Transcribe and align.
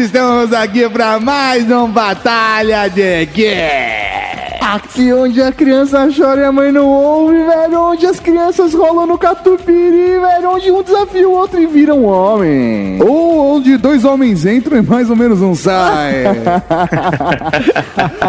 estamos 0.00 0.52
aqui 0.52 0.88
para 0.88 1.18
mais 1.18 1.64
uma 1.64 1.88
batalha 1.88 2.88
de 2.88 3.26
guerra. 3.26 4.74
Aqui 4.74 5.12
onde 5.12 5.42
a 5.42 5.50
criança 5.50 6.08
chora 6.16 6.42
e 6.42 6.44
a 6.44 6.52
mãe 6.52 6.70
não 6.70 6.86
ouve, 6.88 7.34
velho. 7.42 7.80
Onde 7.80 8.06
as 8.06 8.20
crianças 8.20 8.74
rolam 8.74 9.06
no 9.06 9.18
catupiry, 9.18 10.20
velho. 10.20 10.50
Onde 10.50 10.70
um 10.70 10.82
desafia 10.82 11.28
o 11.28 11.32
outro 11.32 11.60
e 11.60 11.66
vira 11.66 11.94
um 11.94 12.04
homem. 12.04 13.02
Ou 13.02 13.56
onde 13.56 13.76
dois 13.76 14.04
homens 14.04 14.46
entram 14.46 14.78
e 14.78 14.82
mais 14.82 15.10
ou 15.10 15.16
menos 15.16 15.40
um 15.42 15.54
sai. 15.54 16.24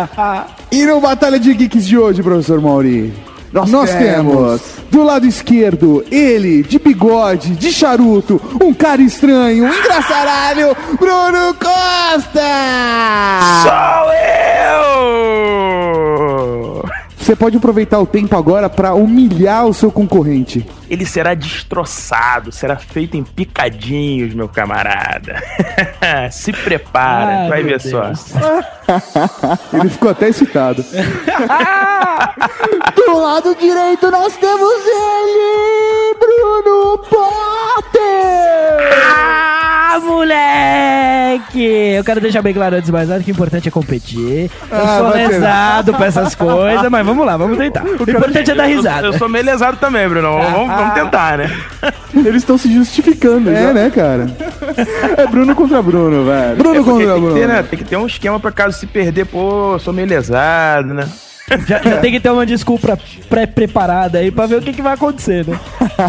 e 0.72 0.86
no 0.86 1.00
Batalha 1.00 1.40
de 1.40 1.54
Geeks 1.54 1.86
de 1.86 1.98
hoje, 1.98 2.24
professor 2.24 2.60
Mauri? 2.60 3.14
Nós, 3.52 3.70
Nós 3.70 3.90
temos. 3.92 4.34
temos 4.34 4.62
do 4.92 5.04
lado 5.04 5.26
esquerdo 5.26 6.04
ele, 6.12 6.64
de 6.64 6.78
bigode, 6.80 7.50
de 7.52 7.72
charuto, 7.72 8.40
um 8.62 8.74
cara 8.74 9.02
estranho, 9.02 9.66
um 9.66 9.74
engraçaralho, 9.74 10.76
Bruno 11.00 11.54
Costa! 11.56 12.42
Sou 13.64 14.14
eu! 14.14 14.39
Você 17.30 17.36
pode 17.36 17.58
aproveitar 17.58 18.00
o 18.00 18.08
tempo 18.08 18.36
agora 18.36 18.68
para 18.68 18.96
humilhar 18.96 19.68
o 19.68 19.74
seu 19.74 19.92
concorrente. 19.92 20.66
Ele 20.90 21.06
será 21.06 21.36
destroçado, 21.36 22.52
será 22.52 22.76
feito 22.76 23.16
em 23.16 23.24
picadinhos, 23.24 24.34
meu 24.34 24.50
camarada. 24.50 25.36
Se 26.34 26.52
prepara, 26.52 27.42
Ai, 27.42 27.50
vai 27.50 27.62
ver 27.62 27.80
Deus. 27.80 28.20
só. 28.20 28.40
Ele 29.78 29.90
ficou 29.90 30.10
até 30.10 30.30
excitado. 30.30 30.84
Do 32.96 33.20
lado 33.20 33.54
direito 33.54 34.10
nós 34.10 34.36
temos 34.36 34.74
ele, 34.88 36.16
Bruno 36.20 36.98
Potter! 36.98 38.49
Moleque! 41.50 41.96
Eu 41.96 42.04
quero 42.04 42.22
deixar 42.22 42.42
bem 42.42 42.54
claro 42.54 42.76
antes 42.76 42.86
de 42.86 42.92
mais 42.92 43.10
nada 43.10 43.24
que 43.24 43.32
o 43.32 43.34
importante 43.34 43.68
é 43.68 43.72
competir. 43.72 44.52
Eu 44.72 44.78
ah, 44.78 44.98
sou 44.98 45.10
lesado 45.14 45.94
pra 45.94 46.06
essas 46.06 46.36
coisas, 46.36 46.90
mas 46.90 47.06
vamos 47.06 47.26
lá, 47.26 47.38
vamos 47.38 47.58
tentar. 47.58 47.84
O 47.84 48.10
importante 48.10 48.52
é 48.52 48.56
dar 48.56 48.66
risada. 48.66 49.08
Eu, 49.08 49.14
eu 49.14 49.20
sou 49.20 49.30
meio 49.30 49.46
lesado 49.46 49.78
também, 49.78 50.08
Bruno. 50.08 50.38
Vamos, 50.38 50.68
vamos 50.68 50.94
tentar, 50.94 51.38
né? 51.38 51.52
Eles 52.14 52.38
estão 52.38 52.58
se 52.58 52.72
justificando, 52.74 53.50
É, 53.50 53.74
né, 53.74 53.90
cara? 53.90 54.28
É 55.18 55.28
Bruno 55.28 55.56
contra 55.56 55.82
Bruno, 55.82 56.26
velho. 56.26 56.58
Bruno 56.58 56.80
é 56.80 56.84
contra 56.84 57.08
tem 57.08 57.22
Bruno. 57.22 57.34
Que 57.34 57.40
ter, 57.40 57.48
né? 57.48 57.64
Tem 57.64 57.80
que 57.80 57.86
ter 57.86 57.98
um 57.98 58.08
esquema 58.08 58.40
pra 58.40 58.52
caso 58.52 58.78
se 58.78 58.88
perder, 58.88 59.26
pô, 59.26 59.78
sou 59.80 59.94
meio 59.94 60.08
lesado, 60.08 60.94
né? 60.94 61.08
Já, 61.68 61.82
já, 61.82 61.98
tem 62.02 62.12
que 62.12 62.20
ter 62.20 62.30
uma 62.30 62.46
desculpa 62.46 62.98
pré-preparada 63.30 64.20
aí 64.20 64.32
pra 64.32 64.46
ver 64.46 64.58
o 64.58 64.62
que, 64.62 64.74
que 64.74 64.82
vai 64.82 64.94
acontecer, 64.94 65.48
né? 65.48 65.60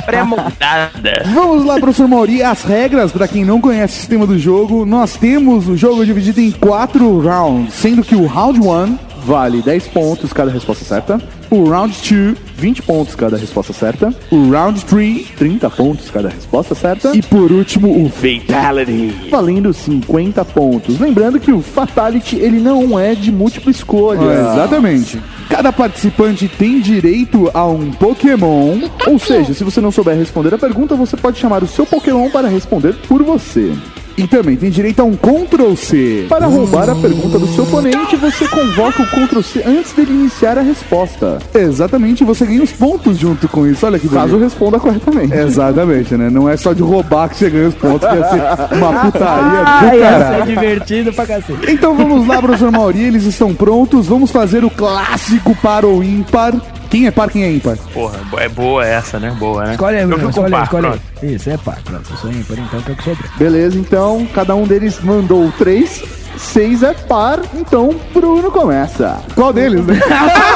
Pré-montada. 0.00 1.22
Vamos 1.34 1.64
lá, 1.64 1.80
professor 1.80 2.06
Mauri. 2.06 2.42
As 2.42 2.62
regras, 2.62 3.10
pra 3.12 3.26
quem 3.26 3.44
não 3.44 3.60
conhece 3.60 3.94
o 3.94 4.00
sistema 4.00 4.26
do 4.26 4.38
jogo, 4.38 4.84
nós 4.84 5.16
temos 5.16 5.68
o 5.68 5.76
jogo 5.76 6.04
dividido 6.04 6.40
em 6.40 6.50
quatro 6.50 7.18
rounds, 7.20 7.74
sendo 7.74 8.04
que 8.04 8.14
o 8.14 8.26
round 8.26 8.60
1 8.60 9.09
vale 9.24 9.62
10 9.62 9.88
pontos 9.88 10.32
cada 10.32 10.50
resposta 10.50 10.84
certa. 10.84 11.20
O 11.50 11.64
round 11.68 11.96
2, 12.08 12.36
20 12.56 12.82
pontos 12.82 13.14
cada 13.14 13.36
resposta 13.36 13.72
certa. 13.72 14.14
O 14.30 14.50
round 14.50 14.84
3, 14.84 15.28
30 15.36 15.70
pontos 15.70 16.10
cada 16.10 16.28
resposta 16.28 16.74
certa. 16.74 17.16
E 17.16 17.22
por 17.22 17.50
último, 17.50 18.04
o 18.04 18.08
Fatality, 18.08 19.28
valendo 19.30 19.72
50 19.72 20.44
pontos. 20.44 20.98
Lembrando 20.98 21.40
que 21.40 21.52
o 21.52 21.60
Fatality 21.60 22.36
ele 22.36 22.60
não 22.60 22.98
é 22.98 23.14
de 23.14 23.32
múltipla 23.32 23.70
escolha. 23.70 24.20
É, 24.20 24.52
exatamente. 24.52 25.20
Cada 25.48 25.72
participante 25.72 26.46
tem 26.46 26.80
direito 26.80 27.50
a 27.52 27.66
um 27.66 27.90
Pokémon, 27.90 28.78
ou 29.06 29.18
seja, 29.18 29.52
se 29.52 29.64
você 29.64 29.80
não 29.80 29.90
souber 29.90 30.16
responder 30.16 30.54
a 30.54 30.58
pergunta, 30.58 30.94
você 30.94 31.16
pode 31.16 31.38
chamar 31.38 31.64
o 31.64 31.66
seu 31.66 31.84
Pokémon 31.84 32.30
para 32.30 32.48
responder 32.48 32.94
por 33.08 33.22
você. 33.24 33.72
E 34.20 34.26
também 34.26 34.54
tem 34.54 34.68
direito 34.68 35.00
a 35.00 35.04
um 35.04 35.16
Ctrl 35.16 35.74
C. 35.74 36.26
Para 36.28 36.44
roubar 36.44 36.90
a 36.90 36.94
pergunta 36.94 37.38
do 37.38 37.46
seu 37.46 37.64
oponente, 37.64 38.16
você 38.16 38.46
convoca 38.46 39.02
o 39.02 39.06
Ctrl 39.06 39.40
C 39.40 39.62
antes 39.64 39.94
dele 39.94 40.12
iniciar 40.12 40.58
a 40.58 40.60
resposta. 40.60 41.38
Exatamente, 41.54 42.22
você 42.22 42.44
ganha 42.44 42.62
os 42.62 42.70
pontos 42.70 43.16
junto 43.16 43.48
com 43.48 43.66
isso. 43.66 43.86
Olha 43.86 43.98
que 43.98 44.06
bonito. 44.06 44.22
Caso 44.22 44.38
responda 44.38 44.78
corretamente. 44.78 45.32
Exatamente, 45.32 46.18
né? 46.18 46.28
Não 46.28 46.46
é 46.46 46.54
só 46.58 46.74
de 46.74 46.82
roubar 46.82 47.30
que 47.30 47.36
você 47.36 47.48
ganha 47.48 47.68
os 47.68 47.74
pontos, 47.74 48.06
que 48.06 48.14
ia 48.14 48.28
ser 48.28 48.74
uma 48.74 49.00
putaria 49.06 49.60
do 49.60 50.00
caralho. 50.02 50.42
é 50.42 50.46
divertido 50.46 51.12
pra 51.14 51.26
cacete. 51.26 51.70
Então 51.70 51.96
vamos 51.96 52.26
lá, 52.26 52.42
professor 52.42 52.70
Mauri, 52.70 53.04
eles 53.04 53.24
estão 53.24 53.54
prontos. 53.54 54.06
Vamos 54.06 54.30
fazer 54.30 54.66
o 54.66 54.70
clássico 54.70 55.56
para 55.62 55.86
o 55.86 56.04
ímpar. 56.04 56.52
Quem 56.90 57.06
é 57.06 57.10
par, 57.12 57.30
quem 57.30 57.44
é 57.44 57.52
ímpar? 57.52 57.76
Porra, 57.94 58.18
é 58.38 58.48
boa 58.48 58.84
essa, 58.84 59.20
né? 59.20 59.30
Boa, 59.38 59.64
né? 59.64 59.72
Escolhe 59.72 59.96
aí, 59.96 60.06
Bruno, 60.06 60.28
escolhe, 60.28 60.50
par, 60.50 60.64
escolhe 60.64 60.86
aí. 60.88 61.34
Isso, 61.34 61.48
é 61.48 61.56
par. 61.56 61.78
Pronto, 61.84 62.10
eu 62.10 62.16
sou 62.16 62.32
ímpar, 62.32 62.58
então 62.58 62.82
que 62.82 62.90
eu 62.90 62.96
sou 63.04 63.16
Beleza, 63.38 63.78
então, 63.78 64.26
cada 64.34 64.56
um 64.56 64.66
deles 64.66 64.98
mandou 65.00 65.52
três. 65.56 66.02
Seis 66.36 66.82
é 66.82 66.92
par, 66.92 67.40
então 67.54 67.94
Bruno 68.12 68.50
começa. 68.50 69.20
Qual 69.34 69.52
deles, 69.52 69.84
né? 69.86 70.00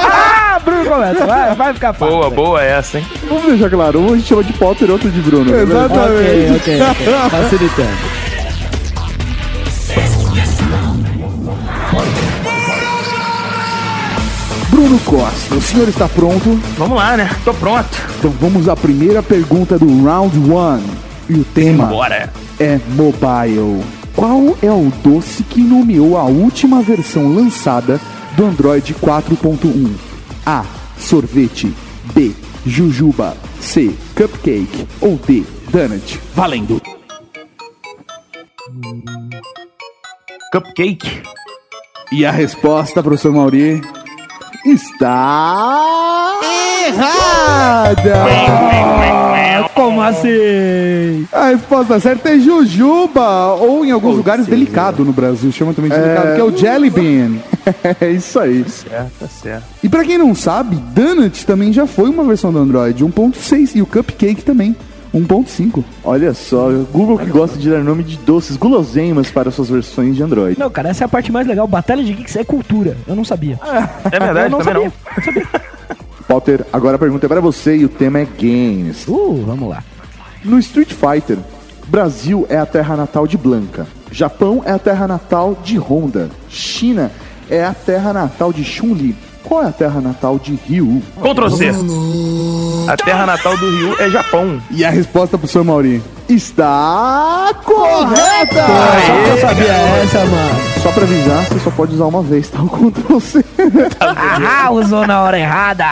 Bruno 0.64 0.84
começa, 0.86 1.26
vai, 1.26 1.54
vai 1.56 1.74
ficar 1.74 1.92
fácil. 1.92 2.14
Boa, 2.16 2.30
boa 2.30 2.62
essa, 2.62 2.98
hein? 2.98 3.06
Vamos 3.28 3.44
deixar 3.44 3.70
claro, 3.70 4.00
um 4.00 4.14
a 4.14 4.16
gente 4.16 4.28
chama 4.28 4.42
de 4.42 4.52
Potter 4.54 4.88
e 4.88 4.92
outro 4.92 5.10
de 5.10 5.20
Bruno. 5.20 5.54
Exatamente. 5.54 6.56
Ok, 6.56 6.56
ok, 6.56 6.82
ok. 6.82 7.30
Facilitando. 7.30 8.13
Bruno 14.84 15.00
Costa, 15.00 15.54
o 15.54 15.62
senhor 15.62 15.88
está 15.88 16.06
pronto? 16.06 16.60
Vamos 16.76 16.98
lá, 16.98 17.16
né? 17.16 17.30
Tô 17.42 17.54
pronto. 17.54 17.88
Então 18.18 18.30
vamos 18.32 18.68
à 18.68 18.76
primeira 18.76 19.22
pergunta 19.22 19.78
do 19.78 20.04
Round 20.04 20.38
1. 20.38 20.44
E 21.30 21.40
o 21.40 21.44
tema 21.54 21.86
Bora. 21.86 22.30
é 22.60 22.78
mobile. 22.90 23.82
Qual 24.14 24.54
é 24.60 24.70
o 24.70 24.92
doce 25.02 25.42
que 25.42 25.62
nomeou 25.62 26.18
a 26.18 26.24
última 26.24 26.82
versão 26.82 27.34
lançada 27.34 27.98
do 28.36 28.44
Android 28.44 28.94
4.1? 28.96 29.90
A. 30.44 30.66
Sorvete. 30.98 31.74
B. 32.14 32.32
Jujuba. 32.66 33.38
C. 33.62 33.94
Cupcake. 34.14 34.86
Ou 35.00 35.16
D. 35.16 35.44
Donut. 35.70 36.20
Valendo. 36.34 36.82
Cupcake. 40.52 41.22
E 42.12 42.26
a 42.26 42.30
resposta, 42.30 43.02
professor 43.02 43.32
Mauri? 43.32 43.80
Está 44.64 46.38
errada. 46.86 48.24
Como 49.74 50.00
assim? 50.00 51.26
A 51.32 51.48
resposta 51.48 52.00
certa 52.00 52.30
é 52.30 52.38
jujuba, 52.38 53.54
ou 53.54 53.84
em 53.84 53.90
alguns 53.90 54.16
lugares 54.16 54.46
delicado 54.46 55.04
no 55.04 55.12
Brasil, 55.12 55.50
chama 55.52 55.74
também 55.74 55.90
de 55.90 55.98
delicado, 55.98 56.28
é... 56.28 56.34
que 56.34 56.40
é 56.40 56.44
o 56.44 56.56
jelly 56.56 56.90
bean. 56.90 57.38
é 58.00 58.10
isso 58.10 58.38
aí. 58.38 58.64
Certo, 58.68 59.12
tá 59.20 59.26
certo. 59.26 59.64
E 59.82 59.88
pra 59.88 60.04
quem 60.04 60.16
não 60.16 60.34
sabe, 60.34 60.76
Donut 60.76 61.44
também 61.44 61.72
já 61.72 61.86
foi 61.86 62.08
uma 62.08 62.24
versão 62.24 62.52
do 62.52 62.58
Android 62.58 63.04
1.6 63.04 63.72
e 63.74 63.82
o 63.82 63.86
Cupcake 63.86 64.42
também. 64.42 64.76
1.5. 65.14 65.84
Olha 66.02 66.34
só, 66.34 66.70
Google 66.92 67.18
que 67.18 67.30
gosta 67.30 67.56
de 67.56 67.70
dar 67.70 67.82
nome 67.84 68.02
de 68.02 68.16
doces 68.18 68.56
guloseimas 68.56 69.30
para 69.30 69.50
suas 69.50 69.70
versões 69.70 70.16
de 70.16 70.22
Android. 70.22 70.58
Não, 70.58 70.68
cara, 70.68 70.88
essa 70.88 71.04
é 71.04 71.06
a 71.06 71.08
parte 71.08 71.30
mais 71.30 71.46
legal. 71.46 71.66
Batalha 71.68 72.02
de 72.02 72.12
Geeks 72.12 72.36
é 72.36 72.44
cultura. 72.44 72.96
Eu 73.06 73.14
não 73.14 73.24
sabia. 73.24 73.58
É 74.10 74.18
verdade, 74.18 74.46
eu 74.46 74.50
não 74.50 74.58
também 74.58 74.90
sabia. 74.90 75.46
não. 75.52 75.60
Potter, 76.26 76.64
agora 76.72 76.96
a 76.96 76.98
pergunta 76.98 77.26
é 77.26 77.28
para 77.28 77.40
você 77.40 77.76
e 77.76 77.84
o 77.84 77.88
tema 77.88 78.18
é 78.18 78.24
games. 78.24 79.06
Uh, 79.06 79.44
vamos 79.46 79.68
lá. 79.68 79.84
No 80.42 80.58
Street 80.58 80.92
Fighter, 80.92 81.38
Brasil 81.86 82.46
é 82.48 82.56
a 82.56 82.66
terra 82.66 82.96
natal 82.96 83.26
de 83.26 83.36
Blanca. 83.36 83.86
Japão 84.10 84.62
é 84.64 84.72
a 84.72 84.78
terra 84.78 85.06
natal 85.06 85.56
de 85.62 85.76
Honda. 85.78 86.30
China 86.48 87.10
é 87.48 87.64
a 87.64 87.74
terra 87.74 88.12
natal 88.12 88.52
de 88.52 88.64
Chun-Li. 88.64 89.14
Qual 89.44 89.62
é 89.62 89.66
a 89.68 89.72
terra 89.72 90.00
natal 90.00 90.38
de 90.38 90.54
Ryu? 90.66 91.02
Ctrl 91.20 91.48
C. 91.50 91.70
A 92.88 92.96
terra 92.96 93.26
natal 93.26 93.56
do 93.56 93.70
Ryu 93.70 93.96
é 94.00 94.10
Japão. 94.10 94.60
E 94.70 94.84
a 94.84 94.90
resposta 94.90 95.36
pro 95.38 95.46
senhor 95.46 95.64
Mauri? 95.64 96.02
Está 96.28 97.50
correta! 97.62 98.66
Só 99.06 99.12
eu 99.30 99.40
sabia 99.40 99.72
essa, 99.72 100.24
mano. 100.24 100.60
Só 100.82 100.90
pra 100.92 101.02
avisar, 101.04 101.44
você 101.46 101.60
só 101.60 101.70
pode 101.70 101.94
usar 101.94 102.06
uma 102.06 102.22
vez, 102.22 102.48
tá? 102.48 102.62
O 102.62 102.68
Ctrl 102.68 103.18
C. 103.20 103.44
ah, 104.00 104.70
usou 104.70 105.06
na 105.06 105.22
hora 105.22 105.38
errada! 105.38 105.84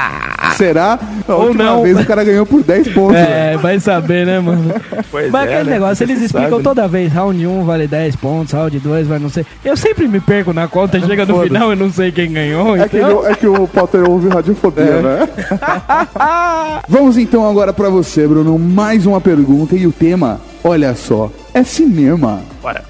Será? 0.57 0.99
A 1.27 1.35
Ou 1.35 1.55
não. 1.55 1.83
vez 1.83 1.99
o 1.99 2.07
cara 2.07 2.25
ganhou 2.25 2.45
por 2.47 2.63
10 2.63 2.89
pontos. 2.89 3.17
É, 3.17 3.57
vai 3.57 3.79
saber, 3.81 4.27
né, 4.27 4.41
mano? 4.41 4.75
Pois 5.11 5.31
Mas 5.31 5.49
é, 5.49 5.55
aquele 5.55 5.71
né? 5.71 5.75
negócio, 5.75 6.05
eles 6.05 6.21
explicam 6.21 6.51
sabe. 6.51 6.63
toda 6.63 6.89
vez. 6.89 7.13
Round 7.13 7.47
1 7.47 7.65
vale 7.65 7.87
10 7.87 8.17
pontos, 8.17 8.53
round 8.53 8.79
2 8.79 9.07
vai 9.07 9.19
não 9.19 9.29
sei. 9.29 9.45
Eu 9.65 9.77
sempre 9.77 10.09
me 10.09 10.21
perco 10.21 10.53
na 10.53 10.69
conta, 10.69 11.01
chega 11.07 11.25
no 11.27 11.41
final 11.43 11.73
e 11.73 11.77
não 11.77 11.91
sei 11.91 12.13
quem 12.13 12.33
ganhou. 12.33 12.77
É, 12.77 12.85
então... 12.87 13.23
que, 13.23 13.27
é 13.29 13.35
que 13.35 13.47
o 13.47 13.67
Potter 13.67 14.09
ouve 14.09 14.29
radiofobia, 14.29 14.85
é. 14.85 15.03
né? 15.03 15.29
Vamos 16.89 17.17
então 17.17 17.49
agora 17.49 17.73
pra 17.73 17.89
você, 17.89 18.27
Bruno. 18.27 18.59
Mais 18.59 19.07
uma 19.07 19.21
pergunta 19.21 19.77
e 19.77 19.87
o 19.87 19.93
tema, 19.93 20.41
olha 20.63 20.95
só, 20.95 21.31
é 21.55 21.63
cinema. 21.63 22.41
Bora. 22.63 22.85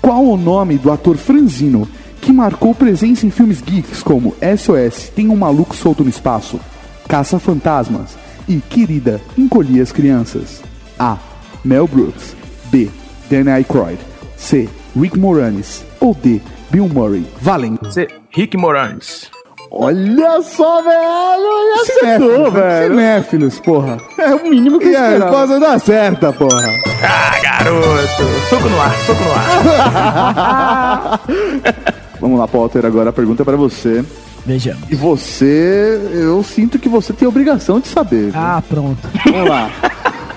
Qual 0.00 0.24
o 0.24 0.36
nome 0.36 0.78
do 0.78 0.92
ator 0.92 1.16
franzino 1.16 1.88
que 2.20 2.32
marcou 2.32 2.74
presença 2.74 3.24
em 3.24 3.30
filmes 3.30 3.60
geeks 3.60 4.02
como 4.02 4.34
SOS, 4.40 5.10
Tem 5.14 5.28
um 5.28 5.36
Maluco 5.36 5.76
Solto 5.76 6.02
no 6.02 6.10
Espaço, 6.10 6.58
Caça 7.08 7.38
Fantasmas, 7.38 8.16
e 8.48 8.56
querida 8.60 9.20
encolhi 9.38 9.80
as 9.80 9.92
crianças? 9.92 10.62
A. 10.98 11.16
Mel 11.64 11.86
Brooks. 11.86 12.34
B. 12.66 12.90
Danny 13.30 13.50
Aykroyd. 13.50 13.98
C. 14.36 14.68
Rick 14.98 15.18
Moranis. 15.18 15.84
Ou 16.00 16.14
D. 16.14 16.40
Bill 16.70 16.88
Murray. 16.88 17.24
Valendo. 17.40 17.90
C. 17.92 18.08
Rick 18.34 18.56
Moranis. 18.56 19.30
Olha 19.70 20.40
só, 20.42 20.80
velho! 20.82 21.80
Acertou, 21.82 22.28
Cinéfilos, 22.28 22.52
velho! 22.52 22.90
Cinéfilos, 22.94 23.60
porra. 23.60 23.96
É 24.18 24.34
o 24.34 24.48
mínimo 24.48 24.78
que 24.78 24.86
eu 24.86 24.92
E 24.92 24.96
a 24.96 25.12
esperava. 25.12 25.38
resposta 25.46 25.60
tá 25.60 25.78
certa, 25.80 26.32
porra. 26.32 26.68
Ah, 27.02 27.38
garoto! 27.42 28.24
Soco 28.48 28.68
no 28.68 28.80
ar, 28.80 28.94
soco 29.00 29.22
no 29.24 29.32
ar. 29.32 31.20
Vamos 32.20 32.38
lá, 32.38 32.48
Potter, 32.48 32.86
agora 32.86 33.10
a 33.10 33.12
pergunta 33.12 33.42
é 33.42 33.44
pra 33.44 33.56
você. 33.56 34.04
Vejamos. 34.46 34.88
E 34.90 34.94
você, 34.94 36.00
eu 36.12 36.42
sinto 36.42 36.78
que 36.78 36.88
você 36.88 37.12
tem 37.12 37.26
a 37.26 37.28
obrigação 37.28 37.80
de 37.80 37.88
saber. 37.88 38.30
viu? 38.30 38.40
Ah, 38.40 38.62
pronto. 38.66 39.08
Vamos 39.24 39.48
lá. 39.48 39.70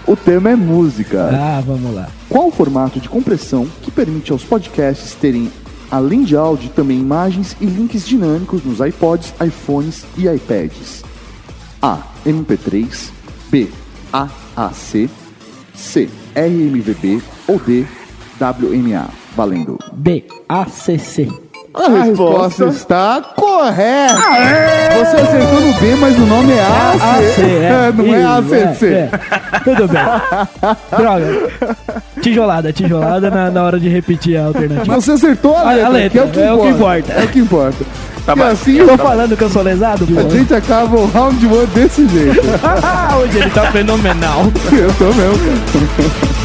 O 0.07 0.15
tema 0.15 0.49
é 0.49 0.55
música. 0.55 1.29
Ah, 1.31 1.61
vamos 1.65 1.93
lá. 1.93 2.09
Qual 2.27 2.47
o 2.47 2.51
formato 2.51 2.99
de 2.99 3.07
compressão 3.07 3.67
que 3.83 3.91
permite 3.91 4.31
aos 4.31 4.43
podcasts 4.43 5.13
terem, 5.13 5.51
além 5.91 6.23
de 6.23 6.35
áudio, 6.35 6.69
também 6.71 6.99
imagens 6.99 7.55
e 7.61 7.65
links 7.65 8.07
dinâmicos 8.07 8.63
nos 8.63 8.79
iPods, 8.79 9.33
iPhones 9.45 10.05
e 10.17 10.27
iPads? 10.27 11.03
A. 11.81 11.99
MP3 12.25 13.11
B. 13.51 13.67
AAC 14.11 15.09
C. 15.75 16.09
RMVB 16.35 17.21
ou 17.47 17.59
D. 17.59 17.85
WMA. 18.39 19.09
Valendo. 19.35 19.77
B, 19.93 20.25
A, 21.73 21.87
resposta 22.03 22.65
está 22.65 23.21
correta! 23.35 24.15
Você 24.15 25.15
acertou 25.17 25.61
no 25.61 25.73
B, 25.73 25.95
mas 25.99 26.17
o 26.17 26.21
nome 26.25 26.53
é 26.53 26.61
AAC. 26.61 27.01
AAC, 27.01 27.41
é. 27.41 27.91
não 27.95 28.15
é 28.15 28.23
ACC. 28.25 28.85
é, 28.85 28.87
é. 28.89 29.09
Tudo 29.63 29.87
bem. 29.87 30.01
Droga. 30.97 31.75
Tijolada, 32.21 32.73
tijolada 32.73 33.29
na, 33.29 33.51
na 33.51 33.63
hora 33.63 33.79
de 33.79 33.87
repetir 33.87 34.37
a 34.37 34.45
alternativa. 34.45 34.85
Mas 34.95 35.05
você 35.05 35.11
acertou 35.11 35.55
a 35.55 35.59
A- 35.61 35.69
a 35.69 35.73
letra, 35.89 35.89
letra, 35.89 36.09
que 36.31 36.39
é 36.39 36.51
o 36.53 36.59
que 36.61 36.67
é 36.67 36.69
importa. 36.71 37.13
É 37.13 37.23
o 37.23 37.27
que 37.27 37.39
importa. 37.39 37.85
Tá 38.25 38.33
e 38.33 38.35
bom. 38.35 38.43
assim 38.43 38.77
Eu 38.77 38.87
tô 38.87 38.97
falando 38.97 39.37
que 39.37 39.43
eu 39.43 39.49
sou 39.49 39.61
lesado, 39.61 40.05
pô. 40.07 40.19
a 40.19 40.29
gente 40.29 40.53
acaba 40.53 40.97
o 40.97 41.05
round 41.07 41.45
1 41.45 41.65
desse 41.67 42.07
jeito. 42.09 42.41
Hoje 43.21 43.37
ele 43.37 43.49
tá 43.51 43.71
fenomenal. 43.71 44.43
Eu 44.71 44.93
tô 44.95 45.05
mesmo, 45.13 45.37
cara. 45.39 46.39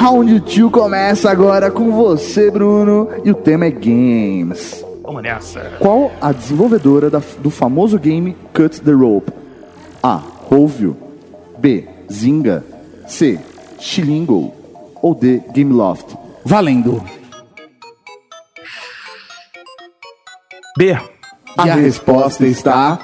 Round 0.00 0.40
2 0.40 0.70
começa 0.70 1.30
agora 1.30 1.70
com 1.70 1.90
você, 1.92 2.50
Bruno, 2.50 3.08
e 3.24 3.30
o 3.30 3.34
tema 3.34 3.66
é 3.66 3.70
games. 3.70 4.84
Vamos 5.02 5.22
nessa. 5.22 5.60
Qual 5.78 6.10
a 6.20 6.32
desenvolvedora 6.32 7.10
da- 7.10 7.22
do 7.38 7.50
famoso 7.50 7.98
game 7.98 8.36
Cut 8.54 8.80
the 8.80 8.92
Rope? 8.92 9.30
A. 10.02 10.14
Rovio 10.48 10.96
B. 11.58 11.86
Zynga 12.10 12.64
C. 13.06 13.38
Shilingo 13.78 14.52
ou 15.02 15.14
D. 15.14 15.42
Gameloft? 15.54 16.16
Valendo! 16.44 17.02
B. 20.78 20.96
E 21.66 21.68
a 21.68 21.74
resposta 21.74 22.46
está 22.46 22.98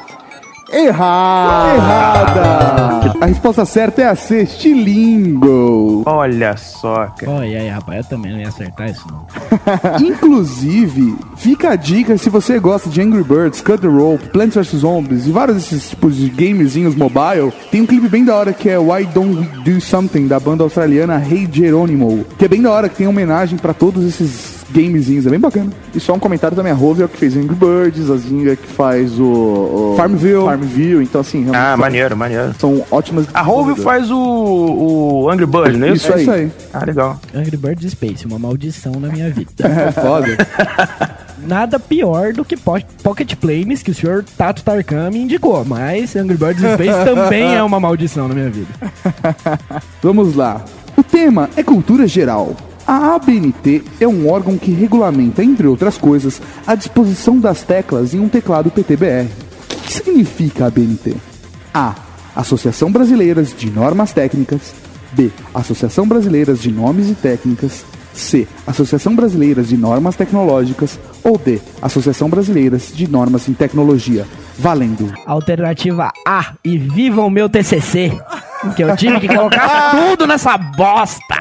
errada. 0.71 1.75
Errada. 1.75 3.15
A 3.21 3.27
resposta 3.27 3.65
certa 3.65 4.03
é 4.03 4.07
a 4.07 4.17
C, 4.17 4.45
Stilingo. 4.45 6.03
Olha 6.07 6.57
só, 6.57 7.07
cara. 7.07 7.33
Olha 7.33 7.47
e 7.47 7.57
aí, 7.57 7.69
rapaz, 7.69 7.99
eu 7.99 8.05
também 8.05 8.33
não 8.33 8.41
ia 8.41 8.49
acertar 8.49 8.91
isso, 8.91 9.07
não. 9.11 9.27
Inclusive, 10.05 11.17
fica 11.37 11.71
a 11.71 11.77
dica 11.77 12.19
se 12.19 12.29
você 12.29 12.59
gosta 12.59 12.91
de 12.91 13.01
Angry 13.01 13.23
Birds, 13.23 13.61
Cut 13.61 13.81
the 13.81 13.89
Rope, 13.89 14.29
Plants 14.29 14.55
vs 14.55 14.81
Zombies 14.81 15.27
e 15.27 15.31
vários 15.31 15.57
desses 15.57 15.91
tipos 15.91 16.17
de 16.17 16.29
gamezinhos 16.29 16.95
mobile, 16.95 17.53
tem 17.71 17.83
um 17.83 17.87
clipe 17.87 18.09
bem 18.09 18.25
da 18.25 18.35
hora 18.35 18.53
que 18.53 18.69
é 18.69 18.79
Why 18.79 19.07
Don't 19.07 19.39
We 19.39 19.47
Do 19.65 19.81
Something 19.81 20.27
da 20.27 20.39
banda 20.39 20.65
australiana 20.65 21.23
Hey 21.25 21.49
Geronimo, 21.51 22.25
que 22.39 22.45
é 22.45 22.49
bem 22.49 22.61
da 22.61 22.71
hora, 22.71 22.89
que 22.89 22.97
tem 22.97 23.07
homenagem 23.07 23.59
pra 23.59 23.73
todos 23.73 24.05
esses 24.05 24.56
gamezinhos, 24.71 25.27
é 25.27 25.31
bem 25.31 25.39
bacana. 25.39 25.71
E 25.95 26.01
só 26.01 26.15
um 26.15 26.19
comentário 26.19 26.57
também, 26.57 26.73
a 26.73 26.75
Rovio 26.75 27.09
que 27.09 27.17
fez 27.17 27.37
Angry 27.37 27.55
Birds, 27.55 28.11
a 28.11 28.17
Zynga 28.17 28.57
que 28.57 28.67
faz 28.67 29.19
o, 29.19 29.25
o 29.25 29.95
Farmville. 29.97 30.45
Farmville, 30.45 31.03
então 31.05 31.21
assim, 31.21 31.43
realmente 31.45 31.57
Ah, 31.63 31.71
são- 31.71 31.79
maneiro, 31.79 32.17
maneiro. 32.17 32.55
são 32.59 32.85
ótimas. 32.91 33.27
A 33.33 33.43
Rovio 33.43 33.77
faz 33.77 34.11
o, 34.11 34.17
o 34.17 35.31
Angry 35.31 35.47
Bird, 35.47 35.77
não 35.77 35.89
é 35.89 35.93
isso? 35.93 36.13
Aí. 36.13 36.23
Isso 36.23 36.31
aí. 36.31 36.53
Ah, 36.73 36.85
legal. 36.85 37.21
Angry 37.35 37.57
Birds 37.57 37.91
Space, 37.93 38.27
uma 38.27 38.39
maldição 38.39 38.93
na 39.01 39.09
minha 39.09 39.31
vida. 39.31 39.47
É 39.67 39.93
foda. 39.93 40.27
Nada 41.47 41.79
pior 41.79 42.33
do 42.33 42.45
que 42.45 42.57
Po- 42.57 42.81
Pocket 43.03 43.35
Planes, 43.37 43.83
que 43.83 43.91
o 43.91 43.95
senhor 43.95 44.25
Tato 44.37 44.65
Tarkan 44.65 45.11
me 45.11 45.21
indicou. 45.21 45.65
Mas 45.65 46.17
Angry 46.17 46.37
Birds 46.37 46.61
Space 46.73 47.05
também 47.05 47.55
é 47.55 47.63
uma 47.63 47.79
maldição 47.79 48.27
na 48.27 48.35
minha 48.35 48.51
vida. 48.51 48.69
Vamos 50.03 50.35
lá. 50.35 50.65
O 50.97 51.03
tema 51.05 51.49
é 51.57 51.63
cultura 51.63 52.07
geral. 52.07 52.57
A 52.87 53.17
ABNT 53.17 53.83
é 54.01 54.07
um 54.07 54.31
órgão 54.31 54.57
que 54.57 54.71
regulamenta, 54.71 55.43
entre 55.43 55.67
outras 55.67 55.99
coisas, 55.99 56.41
a 56.65 56.77
disposição 56.77 57.37
das 57.37 57.63
teclas 57.63 58.15
em 58.15 58.21
um 58.21 58.29
teclado 58.29 58.71
PTBR. 58.71 59.29
O 59.73 59.81
que 59.83 59.93
significa 59.93 60.65
a 60.65 60.67
ABNT? 60.69 61.17
A. 61.75 61.95
Associação 62.37 62.93
Brasileira 62.93 63.43
de 63.43 63.71
Normas 63.71 64.13
Técnicas. 64.13 64.73
B. 65.13 65.33
Associação 65.53 66.07
Brasileira 66.07 66.55
de 66.55 66.71
Nomes 66.71 67.11
e 67.11 67.15
Técnicas. 67.15 67.85
C. 68.13 68.47
Associação 68.67 69.17
Brasileira 69.17 69.65
de 69.65 69.77
Normas 69.77 70.15
Tecnológicas. 70.15 70.99
Ou 71.25 71.37
D. 71.37 71.61
Associação 71.83 72.31
Brasileira 72.31 72.79
de 72.79 73.11
Normas 73.11 73.49
em 73.49 73.53
Tecnologia. 73.53 74.27
Valendo. 74.59 75.13
Alternativa 75.27 76.13
A. 76.27 76.53
E 76.65 76.79
viva 76.79 77.23
o 77.23 77.31
meu 77.31 77.49
TCC. 77.49 78.17
Que 78.77 78.85
eu 78.85 78.97
tive 78.97 79.19
que 79.21 79.29
colocar 79.29 79.91
tudo 80.09 80.27
nessa 80.27 80.57
bosta. 80.57 81.36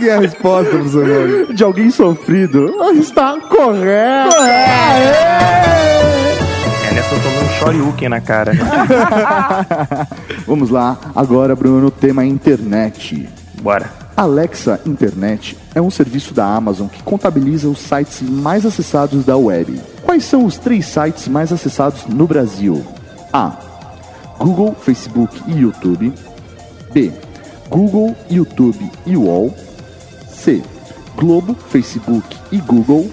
E 0.00 0.10
a 0.10 0.20
resposta, 0.20 0.70
professor 0.70 1.06
Mauro? 1.06 1.54
De 1.54 1.64
alguém 1.64 1.90
sofrido. 1.90 2.74
Está 2.94 3.38
correto! 3.40 4.36
É, 6.88 6.92
nessa 6.92 7.14
eu 7.14 7.22
tomei 7.22 7.38
um 7.38 7.48
shoryuken 7.58 8.08
na 8.08 8.20
cara. 8.20 8.52
Vamos 10.46 10.70
lá, 10.70 10.98
agora, 11.14 11.54
Bruno, 11.56 11.90
tema 11.90 12.24
internet. 12.24 13.28
Bora. 13.60 14.06
Alexa 14.16 14.80
Internet 14.86 15.58
é 15.74 15.82
um 15.82 15.90
serviço 15.90 16.32
da 16.32 16.46
Amazon 16.46 16.88
que 16.88 17.02
contabiliza 17.02 17.68
os 17.68 17.78
sites 17.78 18.22
mais 18.22 18.64
acessados 18.64 19.26
da 19.26 19.36
web. 19.36 19.78
Quais 20.02 20.24
são 20.24 20.46
os 20.46 20.56
três 20.56 20.86
sites 20.86 21.28
mais 21.28 21.52
acessados 21.52 22.06
no 22.06 22.26
Brasil? 22.26 22.82
A. 23.30 23.52
Google, 24.38 24.74
Facebook 24.80 25.42
e 25.46 25.58
YouTube. 25.58 26.14
B. 26.92 27.12
Google, 27.68 28.16
YouTube 28.30 28.90
e 29.04 29.16
UOL. 29.16 29.54
C. 30.28 30.62
Globo, 31.16 31.54
Facebook 31.54 32.36
e 32.52 32.58
Google. 32.58 33.10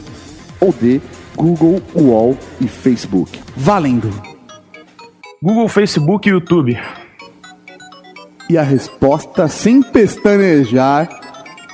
Ou 0.60 0.72
D. 0.72 1.02
Google, 1.36 1.82
UOL 1.96 2.38
e 2.62 2.68
Facebook. 2.68 3.40
Valendo! 3.56 4.12
Google, 5.42 5.68
Facebook 5.68 6.28
e 6.28 6.32
YouTube. 6.32 6.80
E 8.50 8.58
a 8.58 8.62
resposta, 8.62 9.48
sem 9.48 9.82
pestanejar, 9.82 11.10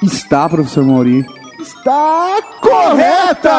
está, 0.01 0.47
professor 0.47 0.85
Mauri, 0.85 1.25
está 1.59 2.41
correta! 2.61 3.57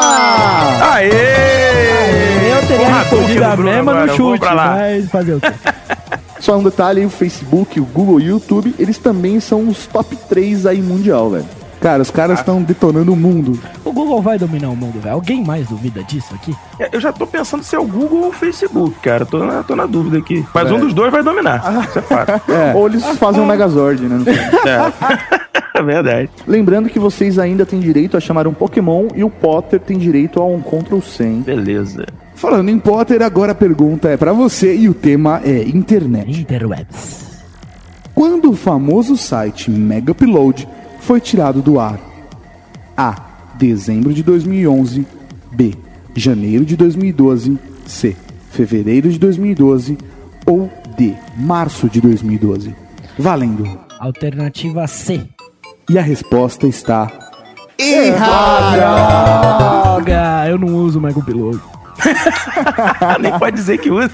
Aê! 0.93 2.51
Eu 2.51 2.67
teria 2.67 2.85
Porra, 2.85 2.99
respondido 2.99 3.43
a 3.45 3.57
mesma 3.57 4.05
no 4.05 4.15
chute, 4.15 4.45
mas 4.55 5.09
fazer 5.09 5.33
o 5.35 5.41
quê? 5.41 5.47
Só 6.41 6.57
um 6.57 6.63
detalhe, 6.63 7.05
o 7.05 7.09
Facebook, 7.09 7.79
o 7.79 7.85
Google 7.85 8.19
e 8.19 8.23
o 8.23 8.29
YouTube, 8.31 8.73
eles 8.79 8.97
também 8.97 9.39
são 9.39 9.69
os 9.69 9.85
top 9.85 10.15
3 10.27 10.65
aí 10.65 10.81
mundial, 10.81 11.29
velho. 11.29 11.45
Cara, 11.79 12.01
os 12.01 12.11
caras 12.11 12.39
estão 12.39 12.61
detonando 12.61 13.11
o 13.11 13.15
mundo. 13.15 13.59
O 13.83 13.91
Google 13.91 14.21
vai 14.21 14.37
dominar 14.37 14.69
o 14.69 14.75
mundo, 14.75 14.99
velho. 14.99 15.15
Alguém 15.15 15.43
mais 15.43 15.67
duvida 15.67 16.03
disso 16.03 16.33
aqui? 16.35 16.55
É, 16.79 16.89
Eu 16.91 16.99
já 16.99 17.11
tô 17.11 17.25
pensando 17.25 17.63
se 17.63 17.75
é 17.75 17.79
o 17.79 17.85
Google 17.85 18.21
ou 18.21 18.29
o 18.29 18.31
Facebook, 18.33 18.99
cara. 18.99 19.25
Tô 19.25 19.39
na, 19.43 19.63
tô 19.63 19.75
na 19.75 19.87
dúvida 19.87 20.19
aqui. 20.19 20.45
Mas 20.53 20.71
um 20.71 20.79
dos 20.79 20.93
dois 20.93 21.11
vai 21.11 21.23
dominar. 21.23 21.85
Isso 21.89 21.99
é 21.99 22.01
fato. 22.01 22.41
É. 22.51 22.73
Ou 22.75 22.87
eles 22.87 23.03
fazem 23.17 23.41
um 23.41 23.45
Megazord, 23.45 24.03
né? 24.03 24.17
Não 24.17 24.23
sei. 24.23 24.33
É. 24.69 25.77
é 25.79 25.83
verdade. 25.83 26.29
Lembrando 26.47 26.87
que 26.89 26.99
vocês 26.99 27.39
ainda 27.39 27.65
têm 27.65 27.79
direito 27.79 28.15
a 28.15 28.19
chamar 28.19 28.47
um 28.47 28.53
Pokémon 28.53 29.07
e 29.15 29.23
o 29.23 29.29
Potter 29.29 29.79
tem 29.79 29.97
direito 29.97 30.39
a 30.39 30.45
um 30.45 30.61
Ctrl 30.61 30.99
100. 31.01 31.41
Beleza. 31.41 32.05
Falando 32.41 32.69
em 32.69 32.79
Potter, 32.79 33.21
agora 33.21 33.51
a 33.51 33.55
pergunta 33.55 34.09
é 34.09 34.17
pra 34.17 34.33
você 34.33 34.75
e 34.75 34.89
o 34.89 34.95
tema 34.95 35.39
é 35.45 35.61
internet. 35.61 36.41
Interwebs. 36.41 37.43
Quando 38.15 38.49
o 38.49 38.55
famoso 38.55 39.15
site 39.15 39.69
Megapload 39.69 40.67
foi 41.01 41.19
tirado 41.21 41.61
do 41.61 41.79
ar? 41.79 41.99
A. 42.97 43.27
Dezembro 43.59 44.11
de 44.11 44.23
2011. 44.23 45.05
B. 45.51 45.75
Janeiro 46.15 46.65
de 46.65 46.75
2012. 46.75 47.59
C. 47.85 48.17
Fevereiro 48.49 49.11
de 49.11 49.19
2012. 49.19 49.99
Ou 50.43 50.67
D. 50.97 51.13
Março 51.37 51.87
de 51.87 52.01
2012. 52.01 52.75
Valendo. 53.19 53.69
Alternativa 53.99 54.87
C. 54.87 55.21
E 55.87 55.95
a 55.95 56.01
resposta 56.01 56.65
está. 56.65 57.05
Droga, 59.93 60.47
eu 60.49 60.57
não 60.57 60.73
uso 60.77 60.99
o 60.99 61.23
piloto. 61.23 61.80
Nem 63.19 63.37
pode 63.37 63.55
dizer 63.55 63.77
que 63.77 63.89
usa. 63.89 64.11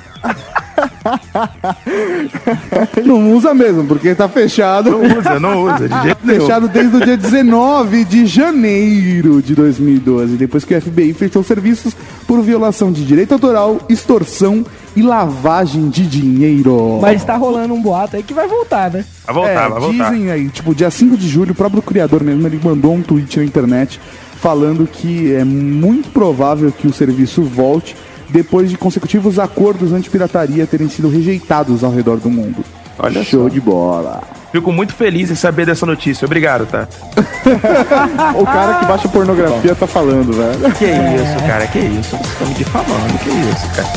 Não 3.05 3.33
usa 3.33 3.53
mesmo, 3.53 3.85
porque 3.85 4.13
tá 4.13 4.27
fechado. 4.27 4.91
Não 4.91 5.17
usa, 5.17 5.39
não 5.39 5.63
usa, 5.63 5.87
de 5.89 6.03
jeito 6.03 6.19
nenhum. 6.23 6.41
Fechado 6.41 6.67
desde 6.67 6.95
o 6.95 7.01
dia 7.03 7.17
19 7.17 8.05
de 8.05 8.25
janeiro 8.25 9.41
de 9.41 9.55
2012, 9.55 10.35
depois 10.35 10.63
que 10.63 10.75
o 10.75 10.81
FBI 10.81 11.13
fechou 11.13 11.43
serviços 11.43 11.95
por 12.27 12.41
violação 12.41 12.91
de 12.91 13.05
direito 13.05 13.33
autoral, 13.33 13.79
extorsão 13.89 14.65
e 14.95 15.01
lavagem 15.01 15.89
de 15.89 16.05
dinheiro. 16.05 16.99
Mas 17.01 17.23
tá 17.23 17.35
rolando 17.35 17.73
um 17.73 17.81
boato 17.81 18.15
aí 18.15 18.23
que 18.23 18.33
vai 18.33 18.47
voltar, 18.47 18.91
né? 18.91 19.05
Vai 19.25 19.35
voltar, 19.35 19.51
É, 19.51 19.69
vai 19.69 19.79
voltar. 19.79 20.11
Dizem 20.11 20.31
aí, 20.31 20.49
tipo, 20.49 20.73
dia 20.73 20.89
5 20.89 21.17
de 21.17 21.27
julho, 21.27 21.51
o 21.51 21.55
próprio 21.55 21.81
criador 21.81 22.23
mesmo, 22.23 22.45
ele 22.47 22.59
mandou 22.63 22.93
um 22.93 23.01
tweet 23.01 23.37
na 23.37 23.45
internet 23.45 23.99
falando 24.37 24.87
que 24.87 25.33
é 25.33 25.43
muito 25.43 26.09
provável 26.09 26.71
que 26.71 26.87
o 26.87 26.93
serviço 26.93 27.43
volte 27.43 27.95
depois 28.29 28.69
de 28.69 28.77
consecutivos 28.77 29.39
acordos 29.39 29.93
anti-pirataria 29.93 30.65
terem 30.65 30.89
sido 30.89 31.09
rejeitados 31.09 31.83
ao 31.83 31.91
redor 31.91 32.17
do 32.17 32.29
mundo. 32.29 32.63
Olha 32.99 33.23
Show 33.23 33.43
só. 33.43 33.49
de 33.49 33.61
bola. 33.61 34.21
Fico 34.51 34.71
muito 34.71 34.93
feliz 34.93 35.29
em 35.29 35.35
saber 35.35 35.65
dessa 35.65 35.85
notícia. 35.85 36.25
Obrigado, 36.25 36.65
tá? 36.65 36.87
O 38.35 38.45
cara 38.45 38.79
que 38.79 38.85
baixa 38.85 39.07
pornografia 39.07 39.75
tá 39.75 39.85
falando, 39.85 40.33
velho. 40.33 40.73
Que 40.75 40.85
isso, 40.85 41.47
cara, 41.47 41.67
que 41.67 41.79
isso. 41.79 42.15
Estão 42.15 42.47
me 42.47 42.53
difamando, 42.53 43.17
que 43.19 43.29
isso, 43.29 43.67
cara. 43.75 43.87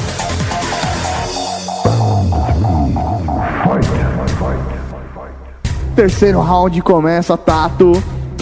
Terceiro 5.97 6.41
round 6.41 6.81
começa, 6.83 7.37
Tato. 7.37 7.93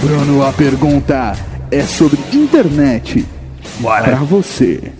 Bruno, 0.00 0.46
a 0.46 0.52
pergunta 0.52 1.32
é 1.70 1.82
sobre 1.82 2.18
internet. 2.32 3.24
Para 3.82 4.06
Bora. 4.06 4.16
você. 4.24 4.92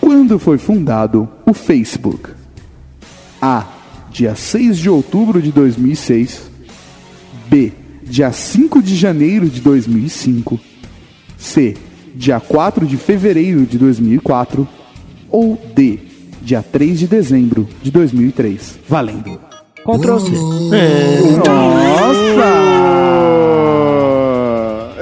Quando 0.00 0.38
foi 0.38 0.58
fundado 0.58 1.28
o 1.44 1.52
Facebook? 1.52 2.30
A. 3.40 3.64
Dia 4.10 4.34
6 4.34 4.78
de 4.78 4.88
outubro 4.88 5.42
de 5.42 5.50
2006. 5.52 6.50
B. 7.48 7.72
Dia 8.02 8.32
5 8.32 8.82
de 8.82 8.94
janeiro 8.94 9.48
de 9.48 9.60
2005. 9.60 10.60
C. 11.36 11.76
Dia 12.14 12.40
4 12.40 12.86
de 12.86 12.96
fevereiro 12.96 13.66
de 13.66 13.78
2004. 13.78 14.66
Ou 15.28 15.60
D. 15.74 15.98
Dia 16.40 16.62
3 16.62 17.00
de 17.00 17.06
dezembro 17.08 17.68
de 17.82 17.90
2003. 17.90 18.78
Valendo. 18.88 19.40
Ctrl 19.84 20.18
C. 20.18 20.30
Nossa! 21.44 22.75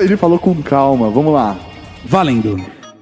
Ele 0.05 0.17
falou 0.17 0.39
com 0.39 0.55
calma, 0.63 1.09
vamos 1.11 1.33
lá. 1.33 1.57
Valendo. 2.05 2.61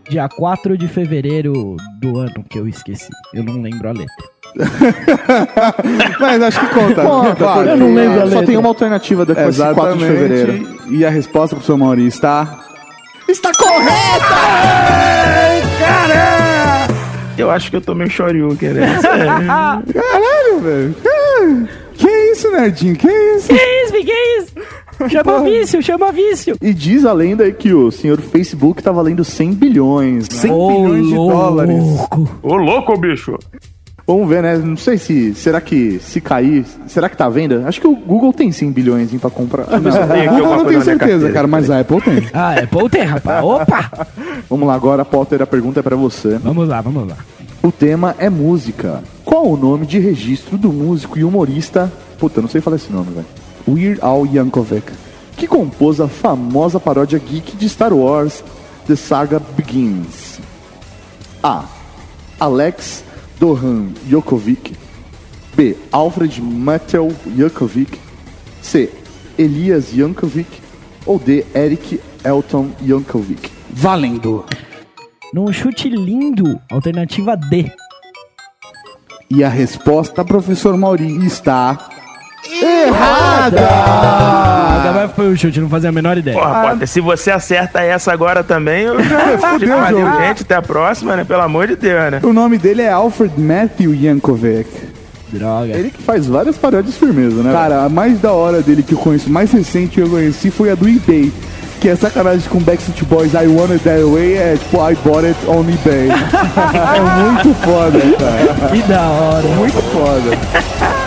Dia 0.08 0.28
4 0.28 0.76
de 0.76 0.88
fevereiro 0.88 1.76
do 2.00 2.18
ano 2.18 2.44
que 2.48 2.58
eu 2.58 2.68
esqueci. 2.68 3.08
Eu 3.34 3.42
não 3.44 3.60
lembro 3.60 3.88
a 3.88 3.92
letra. 3.92 4.32
Mas 6.20 6.42
acho 6.42 6.60
que 6.60 6.66
conta. 6.74 7.02
Conta, 7.02 7.44
eu 7.70 7.76
não 7.76 7.94
lembro 7.94 8.18
a 8.18 8.22
Só 8.22 8.26
letra. 8.26 8.46
tem 8.46 8.56
uma 8.56 8.68
alternativa 8.68 9.24
depois 9.24 9.56
de 9.56 9.62
4 9.74 9.96
de 9.98 10.04
fevereiro. 10.04 10.68
E 10.90 11.04
a 11.06 11.10
resposta 11.10 11.56
pro 11.56 11.64
seu 11.64 11.78
Mauri 11.78 12.06
está. 12.06 12.60
Está 13.28 13.50
correta! 13.54 14.36
Eu 17.38 17.50
acho 17.50 17.70
que 17.70 17.76
eu 17.76 17.80
tomei 17.80 18.06
um 18.06 18.10
shoryuken, 18.10 18.70
né? 18.74 18.98
Caralho, 19.02 20.60
velho. 20.60 20.94
Ah, 21.06 21.66
Que 21.94 22.08
isso, 22.32 22.50
Nerdinho? 22.50 22.94
Que 22.96 23.08
isso? 23.08 23.48
Que 23.48 23.54
isso, 23.54 23.92
que 23.92 24.12
isso? 24.38 24.52
Chama 25.10 25.42
vício, 25.42 25.82
chama 25.82 26.12
vício. 26.12 26.56
E 26.60 26.72
diz 26.72 27.04
a 27.04 27.12
lenda 27.12 27.44
aí 27.44 27.52
que 27.52 27.72
o 27.72 27.90
senhor 27.90 28.20
Facebook 28.20 28.82
tá 28.82 28.92
valendo 28.92 29.24
100 29.24 29.52
bilhões. 29.54 30.26
100 30.30 30.50
Ô, 30.50 30.68
bilhões 30.68 31.06
de 31.08 31.14
dólares. 31.14 31.82
louco. 31.82 32.28
Ô, 32.42 32.56
louco, 32.56 32.96
bicho. 32.98 33.38
Vamos 34.06 34.28
ver, 34.28 34.42
né? 34.42 34.56
Não 34.58 34.76
sei 34.76 34.98
se. 34.98 35.34
Será 35.34 35.60
que 35.60 35.98
se 36.00 36.20
cair. 36.20 36.64
Será 36.86 37.08
que 37.08 37.16
tá 37.16 37.26
à 37.26 37.28
venda? 37.28 37.62
Acho 37.66 37.80
que 37.80 37.86
o 37.86 37.94
Google 37.94 38.32
tem 38.32 38.50
100 38.50 38.70
bilhões 38.72 39.10
pra 39.12 39.30
comprar. 39.30 39.64
Tem 39.64 39.76
aqui 39.76 40.28
Google 40.40 40.56
não 40.56 40.64
tenho 40.64 40.82
certeza, 40.82 41.30
cara, 41.30 41.46
mas 41.46 41.70
a 41.70 41.80
Apple 41.80 42.00
tem. 42.00 42.28
Ah, 42.34 42.54
é 42.54 42.66
Polter, 42.66 43.08
rapaz. 43.08 43.44
Opa! 43.44 44.08
Vamos 44.50 44.66
lá, 44.66 44.74
agora, 44.74 45.04
Potter, 45.04 45.40
a 45.40 45.46
pergunta 45.46 45.80
é 45.80 45.82
pra 45.82 45.96
você. 45.96 46.36
Vamos 46.38 46.68
lá, 46.68 46.80
vamos 46.80 47.08
lá. 47.08 47.16
O 47.62 47.70
tema 47.70 48.14
é 48.18 48.28
música. 48.28 49.02
Qual 49.24 49.46
o 49.46 49.56
nome 49.56 49.86
de 49.86 49.98
registro 50.00 50.58
do 50.58 50.72
músico 50.72 51.18
e 51.18 51.22
humorista. 51.24 51.90
Puta, 52.18 52.40
não 52.40 52.48
sei 52.48 52.60
falar 52.60 52.76
esse 52.76 52.92
nome, 52.92 53.12
velho. 53.12 53.26
Weird 53.66 54.00
Al 54.02 54.26
Yankovic. 54.26 54.92
Que 55.36 55.46
compôs 55.46 56.00
a 56.00 56.08
famosa 56.08 56.78
paródia 56.78 57.18
geek 57.18 57.56
de 57.56 57.66
Star 57.68 57.92
Wars, 57.92 58.44
The 58.86 58.96
Saga 58.96 59.38
Begins. 59.38 60.40
A. 61.42 61.64
Alex 62.38 63.04
Dohan 63.38 63.92
Jokovic. 64.08 64.72
B. 65.56 65.76
Alfred 65.90 66.40
Mattel 66.40 67.12
Jankovic. 67.36 67.98
C. 68.60 68.90
Elias 69.38 69.92
Jankovic. 69.92 70.48
Ou 71.04 71.18
D. 71.18 71.44
Eric 71.54 72.00
Elton 72.24 72.70
Jankovic. 72.80 73.50
Valendo. 73.70 74.44
Num 75.34 75.50
chute 75.52 75.88
lindo, 75.88 76.60
alternativa 76.70 77.34
D. 77.36 77.72
E 79.30 79.42
a 79.42 79.48
resposta, 79.48 80.22
professor 80.22 80.76
Mauri, 80.76 81.24
está. 81.24 81.88
Ah, 82.64 84.86
agora 84.88 85.08
foi 85.08 85.32
o 85.32 85.36
chute, 85.36 85.60
não 85.60 85.68
fazia 85.68 85.88
a 85.88 85.92
menor 85.92 86.16
ideia. 86.16 86.38
Porra, 86.38 86.70
Potter, 86.70 86.88
se 86.88 87.00
você 87.00 87.30
acerta 87.30 87.80
essa 87.80 88.12
agora 88.12 88.44
também, 88.44 88.84
eu 88.84 89.02
já 89.02 89.38
Fudeu 89.38 89.76
o 89.76 89.80
valeu, 89.80 90.06
jogo. 90.06 90.20
gente. 90.22 90.42
Até 90.42 90.54
a 90.54 90.62
próxima, 90.62 91.16
né? 91.16 91.24
Pelo 91.24 91.42
amor 91.42 91.66
de 91.66 91.76
Deus, 91.76 92.10
né? 92.10 92.20
O 92.22 92.32
nome 92.32 92.58
dele 92.58 92.82
é 92.82 92.90
Alfred 92.90 93.38
Matthew 93.40 93.94
Yankovic. 93.94 94.68
Droga. 95.32 95.72
Ele 95.72 95.90
que 95.90 96.02
faz 96.02 96.26
várias 96.26 96.56
paródias 96.58 96.96
firmeza, 96.96 97.42
né? 97.42 97.52
Cara, 97.52 97.84
a 97.84 97.88
mais 97.88 98.20
da 98.20 98.32
hora 98.32 98.60
dele 98.60 98.82
que 98.82 98.92
eu 98.92 98.98
conheço, 98.98 99.30
mais 99.30 99.50
recente 99.50 99.94
que 99.94 100.00
eu 100.00 100.08
conheci 100.10 100.50
foi 100.50 100.70
a 100.70 100.74
do 100.74 100.86
eBay. 100.88 101.32
Que 101.80 101.88
é 101.88 101.96
sacanagem 101.96 102.48
com 102.48 102.60
Backstreet 102.60 103.02
Boys, 103.06 103.32
I 103.32 103.48
Want 103.48 103.72
It 103.72 103.82
That 103.82 104.04
Way, 104.04 104.34
é 104.36 104.56
tipo, 104.56 104.76
I 104.76 104.94
Bought 105.04 105.26
It 105.26 105.38
on 105.48 105.62
eBay. 105.62 106.10
é 106.12 107.32
muito 107.32 107.52
foda, 107.54 107.98
cara. 107.98 108.70
Que 108.70 108.82
da 108.82 109.00
hora. 109.00 109.48
Muito 109.48 109.82
foda. 109.90 111.01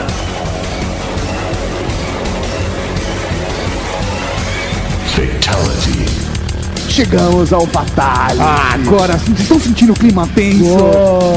Chegamos 6.96 7.52
ao 7.52 7.68
Fatal. 7.68 8.32
agora, 8.74 9.18
vocês 9.18 9.42
estão 9.42 9.60
sentindo 9.60 9.92
o 9.92 9.96
clima 9.96 10.26
tenso? 10.34 10.78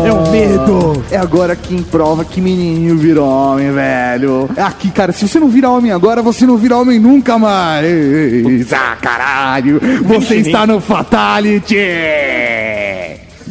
É 0.07 0.12
o 0.12 0.31
medo. 0.31 1.05
É 1.11 1.17
agora 1.17 1.57
quem 1.57 1.83
prova 1.83 2.25
que 2.25 2.41
menininho 2.41 2.97
virou 2.97 3.29
homem, 3.29 3.73
velho. 3.73 4.49
É 4.57 4.62
aqui, 4.62 4.88
cara, 4.93 5.11
se 5.11 5.27
você 5.27 5.41
não 5.41 5.49
vira 5.49 5.69
homem 5.69 5.91
agora, 5.91 6.23
você 6.23 6.47
não 6.47 6.57
vira 6.57 6.77
homem 6.77 7.00
nunca 7.00 7.41
mais. 7.41 8.73
Ah, 8.73 8.97
caralho. 9.03 9.81
Você 10.05 10.37
está 10.37 10.65
no 10.65 10.81
Fatality. 10.81 11.75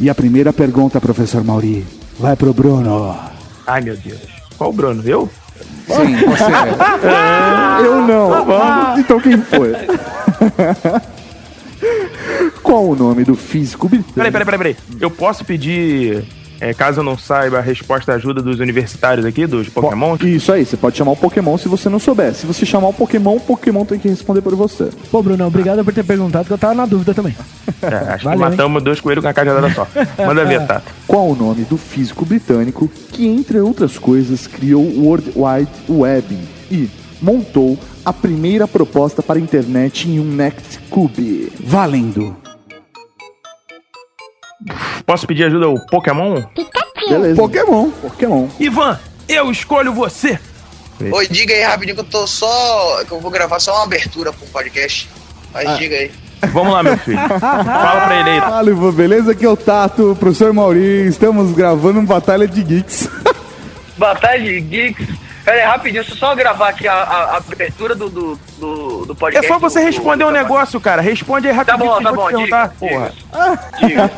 E 0.00 0.08
a 0.08 0.14
primeira 0.14 0.50
pergunta, 0.50 0.98
professor 1.02 1.44
Mauri, 1.44 1.86
vai 2.18 2.34
pro 2.34 2.54
Bruno. 2.54 3.18
Ai, 3.66 3.82
meu 3.82 3.98
Deus. 3.98 4.20
Qual 4.56 4.70
o 4.70 4.72
Bruno? 4.72 5.02
Eu? 5.04 5.28
Sim, 5.86 6.16
você. 6.26 7.84
Eu 7.84 8.00
não. 8.00 8.98
Então 8.98 9.20
quem 9.20 9.36
foi? 9.36 9.74
Qual 12.62 12.88
o 12.88 12.96
nome 12.96 13.24
do 13.24 13.34
físico 13.34 13.88
britânico? 13.88 14.14
Peraí, 14.14 14.30
peraí, 14.30 14.44
peraí, 14.44 14.58
peraí. 14.58 14.76
Eu 15.00 15.10
posso 15.10 15.44
pedir, 15.44 16.24
é, 16.60 16.74
caso 16.74 17.00
eu 17.00 17.04
não 17.04 17.16
saiba, 17.16 17.58
a 17.58 17.60
resposta 17.60 18.12
ajuda 18.12 18.42
dos 18.42 18.60
universitários 18.60 19.24
aqui, 19.24 19.46
dos 19.46 19.68
Pokémon? 19.68 20.16
Isso 20.22 20.52
aí, 20.52 20.64
você 20.66 20.76
pode 20.76 20.96
chamar 20.96 21.12
o 21.12 21.16
Pokémon 21.16 21.56
se 21.56 21.68
você 21.68 21.88
não 21.88 21.98
souber. 21.98 22.34
Se 22.34 22.46
você 22.46 22.66
chamar 22.66 22.88
o 22.88 22.92
Pokémon, 22.92 23.36
o 23.36 23.40
Pokémon 23.40 23.84
tem 23.84 23.98
que 23.98 24.08
responder 24.08 24.42
por 24.42 24.54
você. 24.54 24.90
Pô, 25.10 25.22
Bruno, 25.22 25.46
obrigado 25.46 25.84
por 25.84 25.94
ter 25.94 26.04
perguntado, 26.04 26.46
que 26.46 26.52
eu 26.52 26.58
tava 26.58 26.74
na 26.74 26.84
dúvida 26.86 27.14
também. 27.14 27.34
É, 27.80 28.12
acho 28.12 28.24
Valeu, 28.24 28.44
que 28.44 28.50
matamos 28.50 28.82
dois 28.82 29.00
coelhos 29.00 29.22
com 29.22 29.30
a 29.30 29.32
cajadada 29.32 29.70
só. 29.70 29.86
Manda 30.26 30.44
ver, 30.44 30.66
tá? 30.66 30.82
Qual 31.06 31.30
o 31.30 31.36
nome 31.36 31.64
do 31.64 31.76
físico 31.76 32.24
britânico 32.24 32.90
que, 33.12 33.26
entre 33.26 33.60
outras 33.60 33.98
coisas, 33.98 34.46
criou 34.46 34.82
o 34.82 35.04
World 35.04 35.32
Wide 35.36 35.70
Web 35.88 36.38
e 36.70 36.90
montou 37.20 37.78
a 38.04 38.12
primeira 38.12 38.66
proposta 38.66 39.22
para 39.22 39.38
a 39.38 39.42
internet 39.42 40.08
em 40.08 40.20
um 40.20 40.24
Nextcube? 40.24 41.52
Valendo. 41.60 42.36
Posso 45.06 45.26
pedir 45.26 45.44
ajuda 45.44 45.66
ao 45.66 45.74
Pokémon? 45.86 46.42
Beleza. 47.08 47.40
Pokémon. 47.40 47.90
Pokémon. 47.90 48.48
Ivan, 48.58 48.98
eu 49.28 49.50
escolho 49.50 49.92
você! 49.92 50.38
Oi, 51.00 51.28
diga 51.28 51.54
aí 51.54 51.62
rapidinho 51.62 51.94
que 51.94 52.00
eu 52.00 52.04
tô 52.04 52.26
só. 52.26 53.04
que 53.06 53.12
eu 53.12 53.20
vou 53.20 53.30
gravar 53.30 53.60
só 53.60 53.72
uma 53.76 53.84
abertura 53.84 54.32
pro 54.32 54.46
podcast. 54.48 55.08
Mas 55.52 55.78
diga 55.78 55.94
aí. 55.94 56.10
Vamos 56.52 56.72
lá, 56.72 56.82
meu 56.82 56.96
filho. 56.98 57.18
Fala 57.38 58.00
pra 58.06 58.20
ele 58.20 58.30
aí. 58.30 58.40
Fala, 58.40 58.70
Ivan, 58.70 58.92
beleza? 58.92 59.32
Aqui 59.32 59.44
é 59.44 59.48
o 59.48 59.56
Tato, 59.56 60.16
professor 60.18 60.52
Mauri. 60.52 61.06
Estamos 61.06 61.52
gravando 61.52 62.00
um 62.00 62.04
Batalha 62.04 62.48
de 62.48 62.62
Geeks. 62.62 63.08
Batalha 63.96 64.42
de 64.42 64.60
Geeks. 64.60 65.08
Pera 65.48 65.60
aí, 65.62 65.66
rapidinho, 65.66 66.02
deixa 66.02 66.14
eu 66.14 66.18
só 66.18 66.34
gravar 66.34 66.68
aqui 66.68 66.86
a, 66.86 66.92
a- 66.94 67.24
a 67.32 67.36
abertura 67.38 67.94
do, 67.94 68.08
do, 68.10 68.38
do, 68.58 69.06
do 69.06 69.12
É 69.12 69.16
podcast. 69.16 69.48
só 69.48 69.58
você 69.58 69.80
do- 69.80 69.86
responder 69.86 70.24
do- 70.24 70.28
um 70.30 70.32
negócio, 70.32 70.78
cara. 70.78 71.00
Responde 71.00 71.48
aí 71.48 71.54
Tá 71.54 71.72
rapidinho. 71.74 71.90
bom, 71.90 71.96
que 71.98 72.04
tá 72.04 72.12
bom, 72.12 72.26
te 72.26 72.32
perguntar, 72.34 72.72
diga, 72.78 72.78
porra. 72.78 73.12
diga. 73.80 74.10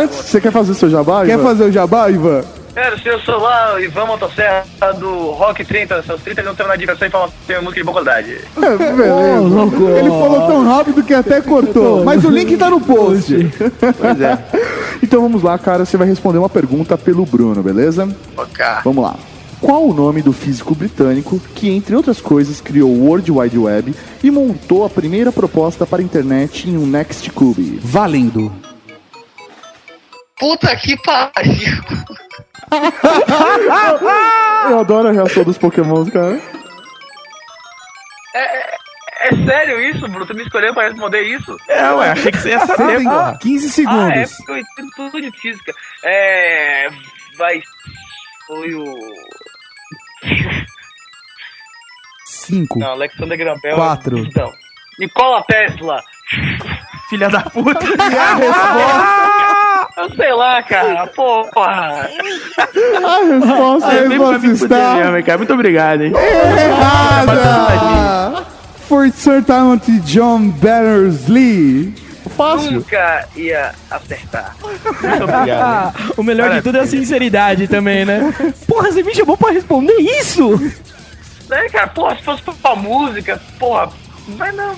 Antes, 0.00 0.16
você 0.16 0.40
quer 0.40 0.52
fazer 0.52 0.74
seu 0.74 0.88
jabá, 0.88 1.24
Quer 1.24 1.32
Ivan? 1.32 1.42
fazer 1.42 1.64
o 1.64 1.72
jabá, 1.72 2.08
Ivan? 2.08 2.44
Cara, 2.72 2.98
se 2.98 3.06
eu 3.08 3.18
sou 3.20 3.38
lá, 3.38 3.80
Ivan 3.80 4.04
Motosserra, 4.06 4.64
do 4.98 5.30
Rock 5.32 5.64
30, 5.64 6.02
seus 6.04 6.20
30 6.22 6.42
não 6.42 6.54
tem 6.54 6.66
na 6.66 6.74
diversão 6.76 7.06
e 7.06 7.10
falam 7.10 7.28
que 7.28 7.34
tem 7.46 7.56
música 7.58 7.76
de 7.80 7.84
boa 7.84 7.94
qualidade. 8.02 8.38
É, 8.56 8.76
Beleza. 8.76 9.40
louco. 9.40 9.88
Ele 9.90 10.08
falou 10.08 10.46
tão 10.46 10.64
rápido 10.66 11.02
que 11.04 11.14
até 11.14 11.40
cortou. 11.40 12.04
Mas 12.04 12.24
o 12.24 12.30
link 12.30 12.56
tá 12.56 12.68
no 12.70 12.80
post. 12.80 13.32
Pois 14.00 14.20
é. 14.20 14.38
Então 15.02 15.20
vamos 15.22 15.42
lá, 15.42 15.56
cara. 15.58 15.84
Você 15.84 15.96
vai 15.96 16.06
responder 16.08 16.38
uma 16.38 16.48
pergunta 16.48 16.96
pelo 16.98 17.24
Bruno, 17.26 17.62
beleza? 17.62 18.08
Ok. 18.36 18.64
Vamos 18.84 19.04
lá. 19.04 19.14
Qual 19.64 19.86
o 19.88 19.94
nome 19.94 20.20
do 20.20 20.30
físico 20.32 20.74
britânico 20.74 21.40
que, 21.54 21.70
entre 21.70 21.96
outras 21.96 22.20
coisas, 22.20 22.60
criou 22.60 22.90
o 22.90 23.06
World 23.06 23.32
Wide 23.32 23.58
Web 23.58 23.94
e 24.22 24.30
montou 24.30 24.84
a 24.84 24.90
primeira 24.90 25.32
proposta 25.32 25.86
para 25.86 26.02
a 26.02 26.04
internet 26.04 26.68
em 26.68 26.76
um 26.76 26.86
Nextcube? 26.86 27.78
Valendo. 27.82 28.52
Puta 30.38 30.76
que 30.76 30.94
pariu. 30.98 31.82
Eu 34.68 34.80
adoro 34.80 35.08
a 35.08 35.12
reação 35.12 35.44
dos 35.44 35.56
pokémons, 35.56 36.10
cara. 36.10 36.38
É 38.34 39.30
sério 39.46 39.80
isso, 39.80 40.00
Bruno? 40.08 40.26
Tu 40.26 40.34
me 40.34 40.42
escolheu 40.42 40.74
pra 40.74 40.88
responder 40.88 41.22
isso? 41.22 41.56
É, 41.68 41.90
ué, 41.90 42.10
achei 42.10 42.30
que 42.32 42.38
você 42.38 42.50
ia 42.50 42.66
saber, 42.66 43.02
porra. 43.02 43.38
15 43.40 43.64
Ah, 43.64 44.10
é 44.10 44.26
segundos. 44.26 44.36
porque 44.36 44.52
eu 44.52 44.58
entendo 44.58 44.90
tudo 44.94 45.20
de 45.22 45.30
física. 45.40 45.72
É. 46.04 46.88
Vai. 47.38 47.62
Foi 48.46 48.74
o. 48.74 48.84
5. 52.44 52.78
Não, 52.78 52.92
Alexander 52.92 53.38
Graham 53.38 53.58
Bell. 53.62 53.76
Quatro. 53.76 54.16
Não. 54.34 54.52
Nikola 54.98 55.42
Tesla. 55.44 56.02
Filha 57.08 57.28
da 57.28 57.40
puta. 57.42 57.80
Eu 59.96 60.10
sei 60.16 60.32
lá, 60.32 60.60
cara. 60.62 61.06
Porra. 61.08 62.08
A 62.58 63.20
resposta 63.22 63.86
A 63.86 64.08
resposta 64.08 64.40
fuder 64.40 64.52
está. 64.52 65.36
Muito 65.36 65.54
obrigado, 65.54 66.02
hein. 66.02 66.12
errada. 66.58 68.44
For 68.88 69.08
certamente 69.12 70.00
John 70.00 70.48
Battersley. 70.48 71.94
fácil. 72.36 72.72
Nunca 72.72 73.28
ia 73.36 73.72
acertar. 73.90 74.56
Muito 74.60 75.24
obrigado. 75.24 76.12
o 76.18 76.22
melhor 76.22 76.50
de 76.50 76.62
tudo 76.62 76.78
é 76.78 76.80
a 76.80 76.86
sinceridade 76.86 77.68
também, 77.68 78.04
né? 78.04 78.34
Porra, 78.66 78.90
você 78.90 79.02
me 79.02 79.14
chamou 79.14 79.36
pra 79.36 79.52
responder 79.52 79.94
isso? 79.94 80.60
Né, 81.48 81.68
cara? 81.68 81.86
Porra, 81.88 82.16
se 82.16 82.22
fosse 82.22 82.42
pra 82.42 82.74
música, 82.74 83.40
porra, 83.58 83.90
mas 84.38 84.54
não. 84.54 84.74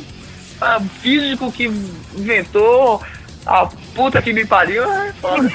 Ah, 0.61 0.81
físico 1.01 1.53
que 1.53 1.67
inventou. 2.17 3.01
A 3.45 3.69
puta 3.95 4.21
que 4.21 4.33
me 4.33 4.45
pariu. 4.45 4.83
É 4.83 5.13
foda. 5.21 5.49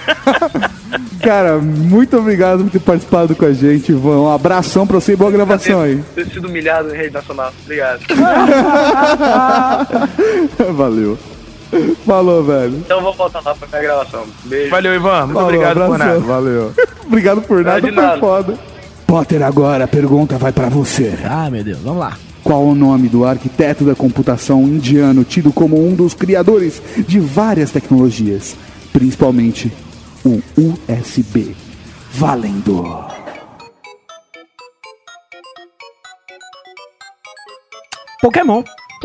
Cara, 1.22 1.58
muito 1.58 2.18
obrigado 2.18 2.64
por 2.64 2.72
ter 2.72 2.80
participado 2.80 3.36
com 3.36 3.44
a 3.44 3.52
gente, 3.52 3.92
Ivan. 3.92 4.22
Um 4.22 4.34
abração 4.34 4.88
pra 4.88 4.98
você 4.98 5.12
e 5.12 5.16
boa 5.18 5.30
gravação 5.30 5.82
aí. 5.82 6.02
Ter 6.16 6.26
sido 6.30 6.48
humilhado 6.48 6.96
em 6.96 6.98
rede 6.98 7.14
nacional. 7.14 7.52
Obrigado. 7.66 8.00
Valeu. 10.74 11.18
Falou, 12.06 12.44
velho. 12.44 12.78
Então 12.78 12.98
eu 12.98 13.04
vou 13.04 13.14
voltar 13.14 13.42
lá 13.44 13.56
pra 13.56 13.68
minha 13.68 13.82
gravação. 13.82 14.26
Beijo. 14.46 14.70
Valeu, 14.72 14.96
Ivan. 14.96 15.22
Muito 15.26 15.34
Falou, 15.34 15.50
obrigado 15.50 15.86
por 15.86 15.98
nada. 15.98 16.20
Valeu. 16.20 16.74
Obrigado 17.06 17.42
por 17.42 17.64
nada, 17.64 17.82
de 17.82 17.92
foi 17.94 18.04
nada. 18.04 18.20
foda. 18.20 18.60
Potter, 19.12 19.44
agora 19.44 19.84
a 19.84 19.88
pergunta 19.90 20.38
vai 20.38 20.54
pra 20.54 20.70
você. 20.70 21.14
Ah, 21.26 21.50
meu 21.50 21.62
Deus, 21.66 21.80
vamos 21.80 22.00
lá. 22.00 22.18
Qual 22.42 22.64
o 22.64 22.74
nome 22.74 23.10
do 23.10 23.26
arquiteto 23.26 23.84
da 23.84 23.94
computação 23.94 24.64
indiano 24.64 25.26
tido 25.26 25.52
como 25.52 25.86
um 25.86 25.94
dos 25.94 26.14
criadores 26.14 26.82
de 27.06 27.20
várias 27.20 27.72
tecnologias, 27.72 28.56
principalmente 28.94 29.70
o 30.24 30.42
USB? 30.58 31.54
Valendo! 32.14 33.06
Pokémon. 38.22 38.64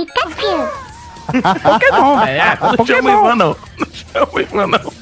Pokémon, 1.27 2.21
velho. 2.21 2.31
É, 2.31 2.59
Não 2.61 2.61
chama 2.61 2.71
o 2.71 2.77
Pokémon. 2.77 3.11
Ivan, 3.11 3.35
não. 3.35 3.57
Não 3.77 3.89
chama 3.93 4.29
o 4.33 4.41
Ivan, 4.41 4.67
não. 4.69 4.93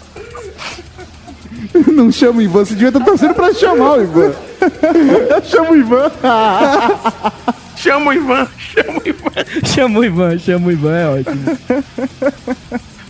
Não 1.93 2.11
chama 2.11 2.39
o 2.39 2.43
Ivan, 2.43 2.65
você 2.65 2.73
devia 2.73 2.89
estar 2.89 3.05
torcendo 3.05 3.35
pra 3.35 3.53
chamar 3.53 3.99
o 3.99 4.03
Ivan. 4.03 4.33
Chama 5.45 5.71
o 5.71 5.77
Ivan. 5.77 6.11
Chama 7.77 8.11
o 8.11 8.13
Ivan. 8.13 8.49
Chama 8.59 8.99
o 8.99 9.09
Ivan. 9.09 9.65
Chama 9.65 9.99
o 9.99 10.05
Ivan, 10.05 10.39
chama 10.39 10.67
o 10.69 10.73
Ivan, 10.73 10.97
é 10.97 11.09
ótimo. 11.09 11.59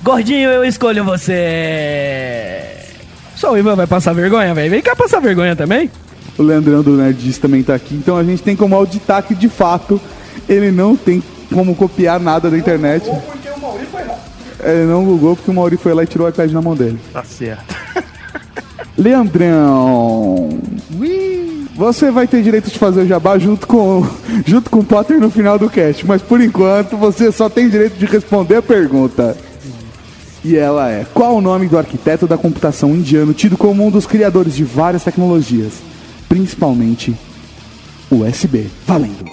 Gordinho, 0.03 0.51
eu 0.51 0.65
escolho 0.65 1.05
você. 1.05 2.61
Só 3.37 3.53
o 3.53 3.59
Ivan 3.59 3.77
vai 3.77 3.87
passar 3.87 4.13
vergonha, 4.13 4.55
velho. 4.55 4.71
Vem 4.71 4.83
cá 4.83 4.97
passar 4.97 5.21
vergonha 5.21 5.55
também. 5.55 5.91
O 6.39 6.43
Leandrão 6.43 6.83
do 6.83 6.97
Nerdist 6.97 7.41
também 7.41 7.63
tá 7.63 7.75
aqui, 7.75 7.95
então 7.95 8.17
a 8.17 8.25
gente 8.25 8.43
tem 8.43 8.57
como 8.57 8.75
auditar 8.75 9.23
que 9.23 9.35
de 9.35 9.49
fato 9.49 10.01
ele 10.49 10.73
não 10.73 10.97
tem 10.97 11.23
como 11.53 11.75
copiar 11.75 12.19
nada 12.19 12.51
da 12.51 12.59
internet. 12.59 13.09
Ele 14.61 14.87
não 14.87 15.05
bugou 15.05 15.37
porque 15.37 15.51
o 15.51 15.55
Mauri 15.55 15.77
foi 15.77 15.95
lá 15.95 16.03
e 16.03 16.07
tirou 16.07 16.27
o 16.27 16.31
iPad 16.31 16.51
na 16.51 16.63
mão 16.63 16.75
dele. 16.75 16.99
Tá 17.13 17.23
certo. 17.23 17.84
Leandrão, 18.97 20.61
você 21.75 22.11
vai 22.11 22.29
ter 22.29 22.43
direito 22.43 22.71
de 22.71 22.79
fazer 22.79 23.03
o 23.03 23.07
jabá 23.07 23.37
junto 23.39 23.67
com, 23.67 24.07
junto 24.47 24.71
com 24.71 24.79
o 24.79 24.85
Potter 24.85 25.19
no 25.19 25.31
final 25.31 25.59
do 25.59 25.69
cast, 25.69 26.07
mas 26.07 26.23
por 26.23 26.41
enquanto 26.41 26.97
você 26.97 27.33
só 27.33 27.49
tem 27.49 27.69
direito 27.69 27.99
de 27.99 28.07
responder 28.07 28.57
a 28.57 28.63
pergunta. 28.63 29.37
E 30.45 30.57
ela 30.57 30.91
é: 30.91 31.05
Qual 31.13 31.37
o 31.37 31.41
nome 31.41 31.67
do 31.67 31.77
arquiteto 31.77 32.27
da 32.27 32.39
computação 32.39 32.91
indiano 32.91 33.35
tido 33.35 33.57
como 33.57 33.85
um 33.85 33.91
dos 33.91 34.07
criadores 34.07 34.55
de 34.55 34.63
várias 34.63 35.03
tecnologias, 35.03 35.73
principalmente 36.29 37.17
USB? 38.11 38.71
Valendo. 38.87 39.25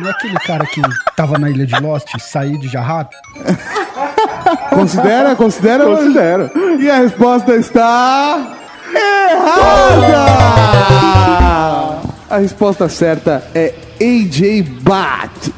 Não 0.00 0.08
é 0.08 0.10
aquele 0.10 0.34
cara 0.40 0.66
que 0.66 0.82
tava 1.16 1.38
na 1.38 1.48
ilha 1.48 1.64
de 1.64 1.80
Lost, 1.80 2.08
Said 2.18 2.68
Jarrah? 2.68 3.08
Considera, 4.70 5.34
considera, 5.36 5.84
considera. 5.84 6.50
E 6.78 6.90
a 6.90 6.96
resposta 6.98 7.54
está 7.56 8.56
errada. 11.12 12.00
A 12.30 12.38
resposta 12.38 12.88
certa 12.88 13.44
é 13.54 13.74
AJ 14.00 14.62
Bat. 14.80 15.52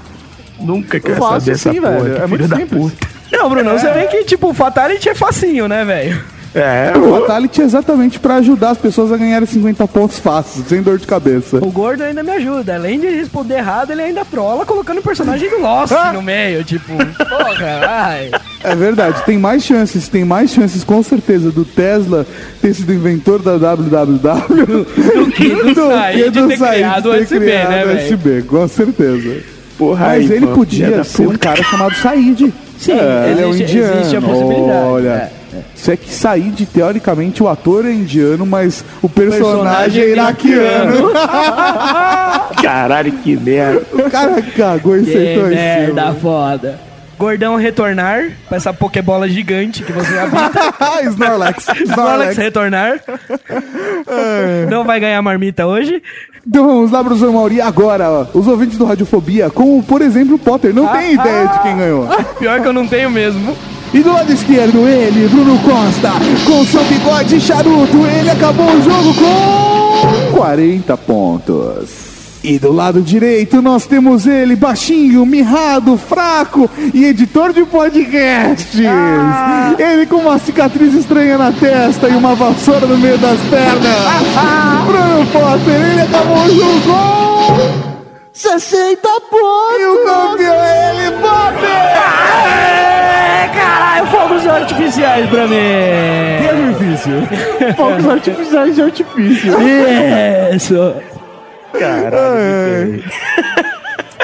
Nunca 0.61 0.99
quero 0.99 1.17
Fácil 1.17 1.41
saber 1.41 1.53
essa 1.53 1.73
sim, 1.73 1.81
porra. 1.81 1.93
velho. 2.01 2.15
que 2.17 2.23
É 2.23 2.27
muito 2.27 2.37
filho 2.45 2.49
da 2.49 2.57
simples. 2.57 2.93
puta. 2.93 3.09
Não, 3.33 3.49
Bruno, 3.51 3.71
você 3.73 3.91
vê 3.93 4.05
que, 4.07 4.25
tipo, 4.25 4.49
o 4.51 4.55
Fatality 4.55 5.09
é 5.09 5.15
facinho, 5.15 5.67
né, 5.69 5.85
velho? 5.85 6.21
É, 6.55 6.93
O 6.97 7.21
Fatality 7.21 7.63
é 7.63 7.65
exatamente 7.65 8.21
pra 8.21 8.37
ajudar 8.37 8.71
as 8.71 8.79
pessoas 8.79 9.11
a 9.11 9.17
ganharem 9.17 9.47
50 9.47 9.89
pontos 9.89 10.19
fáceis, 10.19 10.67
sem 10.69 10.83
dor 10.83 10.99
de 10.99 11.07
cabeça. 11.07 11.57
O 11.57 11.71
gordo 11.71 12.03
ainda 12.05 12.23
me 12.23 12.31
ajuda. 12.31 12.77
Além 12.77 13.01
de 13.01 13.09
responder 13.09 13.55
errado, 13.57 13.91
ele 13.91 14.03
ainda 14.03 14.25
trola 14.25 14.65
colocando 14.65 14.99
o 14.99 15.03
personagem 15.03 15.51
do 15.51 15.61
Lost 15.61 15.93
no 16.13 16.23
meio. 16.23 16.63
Tipo, 16.63 16.93
porra, 16.97 17.81
ai. 17.87 18.31
É 18.63 18.75
verdade, 18.75 19.23
tem 19.25 19.37
mais 19.37 19.65
chances, 19.65 20.09
tem 20.09 20.25
mais 20.25 20.51
chances 20.51 20.85
com 20.85 21.03
certeza 21.03 21.51
do 21.51 21.65
Tesla 21.65 22.27
ter 22.63 22.73
sido 22.73 22.93
inventor 22.95 23.43
da 23.43 23.59
www 23.59 24.15
Do 24.65 25.31
que 25.33 25.49
do 25.51 25.75
Said 25.75 26.33
ter 26.33 26.59
criado 26.59 27.11
o 27.11 27.27
criado 27.27 27.71
né, 27.71 27.85
o? 27.85 27.97
USB, 27.97 28.43
com 28.43 28.69
certeza. 28.69 29.43
porra 29.77 30.07
Mas 30.07 30.31
aí, 30.31 30.37
ele 30.37 30.47
podia 30.49 31.05
ser 31.05 31.27
um 31.29 31.37
cara 31.37 31.63
chamado 31.63 31.95
Said. 31.97 32.53
Sim, 32.79 32.93
ele 33.31 33.41
é 33.43 33.47
um 33.47 33.55
indiano. 33.55 34.01
existe 34.01 34.17
a 34.17 34.21
possibilidade, 34.21 34.87
Olha, 34.87 35.33
se 35.75 35.93
é 35.93 35.97
que 35.97 36.13
Said, 36.13 36.67
teoricamente, 36.67 37.43
o 37.43 37.49
ator 37.49 37.85
é 37.87 37.93
indiano, 37.93 38.45
mas 38.47 38.85
o 39.03 39.09
personagem, 39.09 39.43
Personagem 39.45 40.03
é 40.03 40.09
iraquiano. 40.11 41.11
Caralho, 42.63 43.13
que 43.13 43.37
merda. 43.37 43.83
o 43.93 44.11
cara 44.11 44.43
cagou 44.57 44.97
e 44.97 45.05
Que 45.05 45.13
sentou 45.13 45.51
em 45.51 45.55
merda 45.55 46.03
cima. 46.03 46.15
foda. 46.15 46.81
Gordão 47.17 47.55
retornar 47.57 48.33
pra 48.49 48.57
essa 48.57 48.73
pokebola 48.73 49.29
gigante 49.29 49.83
que 49.85 49.93
você 49.93 50.19
habita. 50.19 50.75
Snorlax. 51.11 51.67
Snorlax. 51.83 52.37
retornar. 52.37 53.01
Não 54.69 54.85
vai 54.85 54.99
ganhar 54.99 55.23
marmita 55.23 55.65
hoje. 55.67 56.03
Então 56.47 56.67
vamos 56.67 56.91
lá, 56.91 57.03
professor 57.05 57.33
Mauri. 57.33 57.61
Agora, 57.61 58.11
ó, 58.11 58.27
os 58.35 58.47
ouvintes 58.49 58.77
do 58.77 58.85
Radiofobia, 58.85 59.49
como 59.49 59.83
por 59.83 60.03
exemplo 60.03 60.35
o 60.35 60.39
Potter, 60.39 60.75
não 60.75 60.89
tem 60.89 61.15
ideia 61.15 61.47
de 61.47 61.59
quem 61.61 61.77
ganhou. 61.77 62.09
Pior 62.39 62.61
que 62.61 62.69
eu 62.69 62.73
não 62.73 62.87
tenho 62.87 63.11
mesmo. 63.11 63.57
E 63.93 64.01
do 64.01 64.13
lado 64.13 64.33
esquerdo, 64.33 64.89
ele, 64.89 65.29
Bruno 65.29 65.59
Costa, 65.61 66.13
com 66.47 66.65
seu 66.65 66.85
bigode 66.85 67.41
charuto, 67.41 68.07
ele 68.07 68.31
acabou 68.31 68.67
o 68.67 68.83
jogo 68.83 69.15
com 69.15 70.37
40 70.37 70.97
pontos. 70.97 72.05
E 72.45 72.59
do 72.59 72.73
lado 72.73 73.01
direito 73.01 73.63
nós 73.63 73.87
temos 73.87 74.27
ele, 74.27 74.55
baixinho, 74.55 75.25
mirrado, 75.25 75.97
fraco 75.97 76.69
e 76.93 77.07
editor 77.07 77.55
de 77.55 77.65
podcasts. 77.65 78.79
Ele 79.79 80.05
com 80.05 80.17
uma 80.17 80.39
cicatriz 80.39 80.93
estranha 80.93 81.39
na 81.39 81.51
testa 81.53 82.07
e 82.07 82.15
uma 82.15 82.35
vassoura 82.35 82.87
no 82.87 82.99
meio 82.99 83.17
das 83.17 83.41
pernas. 83.49 83.97
Bruno 84.87 85.27
Potter, 85.33 85.91
ele 85.91 86.03
acabou 86.03 86.37
o 86.37 86.83
jogo. 86.83 87.95
60 88.35 89.09
pontos! 89.31 89.81
E 89.81 89.87
o 89.87 90.05
campeão 90.05 90.55
é 90.55 90.91
ele, 90.91 91.11
Potter! 91.23 91.71
É, 91.71 92.84
caralho, 93.55 94.07
fogos 94.09 94.47
artificiais 94.47 95.29
pra 95.31 95.47
mim. 95.47 95.57
Que 95.57 96.47
é 96.47 96.73
difícil. 96.73 97.13
Fogos 97.77 98.09
artificiais 98.09 98.75
de 98.75 98.83
artifício. 98.83 99.53
Isso. 100.55 100.95
Ai. 101.75 103.03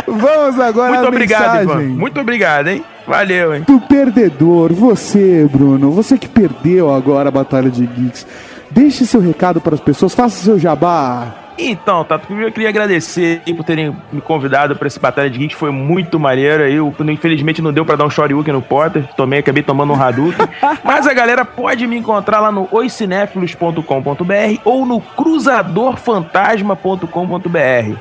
Vamos 0.07 0.59
agora 0.59 0.93
Muito 0.93 1.09
obrigado, 1.09 1.59
mensagem. 1.61 1.85
Ivan. 1.87 1.99
Muito 1.99 2.21
obrigado, 2.21 2.69
hein? 2.69 2.85
Valeu, 3.07 3.55
hein? 3.55 3.65
Do 3.67 3.81
perdedor, 3.81 4.73
você, 4.73 5.49
Bruno, 5.51 5.91
você 5.91 6.17
que 6.17 6.29
perdeu 6.29 6.93
agora 6.93 7.29
a 7.29 7.33
Batalha 7.33 7.71
de 7.71 7.87
Geeks. 7.87 8.27
Deixe 8.71 9.05
seu 9.05 9.21
recado 9.21 9.61
para 9.61 9.75
as 9.75 9.81
pessoas, 9.81 10.15
faça 10.15 10.43
seu 10.45 10.59
jabá. 10.59 11.35
Então, 11.63 12.03
Tato, 12.05 12.27
primeiro 12.27 12.49
eu 12.49 12.53
queria 12.53 12.71
agradecer 12.71 13.43
por 13.57 13.65
terem 13.65 13.95
me 14.11 14.21
convidado 14.21 14.75
para 14.77 14.87
esse 14.87 14.99
Batalha 14.99 15.29
de 15.29 15.39
Geeks, 15.39 15.59
foi 15.59 15.71
muito 15.71 16.19
maneiro. 16.19 16.63
Eu, 16.65 16.95
infelizmente, 17.09 17.61
não 17.61 17.71
deu 17.73 17.85
para 17.85 17.97
dar 17.97 18.07
um 18.07 18.11
Shoryuken 18.11 18.55
no 18.55 18.63
Potter, 18.63 19.05
tomei, 19.17 19.41
acabei 19.41 19.63
tomando 19.63 19.93
um 19.93 20.03
Hadouken. 20.03 20.49
Mas 20.83 21.07
a 21.07 21.13
galera 21.13 21.45
pode 21.45 21.87
me 21.87 21.99
encontrar 21.99 22.41
lá 22.41 22.51
no 22.51 22.67
oicinéfilos.com.br 22.71 24.61
ou 24.65 24.87
no 24.87 24.99
cruzadorfantasma.com.br. 25.01 27.99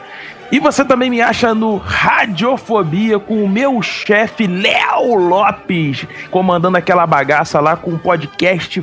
E 0.52 0.60
você 0.60 0.84
também 0.84 1.12
me 1.12 1.22
acha 1.22 1.54
no 1.54 1.78
Radiofobia 1.78 3.19
com 3.19 3.43
o 3.43 3.48
meu 3.48 3.80
chefe 3.84 4.48
Léo 4.48 5.13
Lopes, 5.13 6.08
comandando 6.32 6.76
aquela 6.76 7.06
bagaça 7.06 7.60
lá 7.60 7.76
com 7.76 7.91
um 7.91 8.00
podcast 8.00 8.82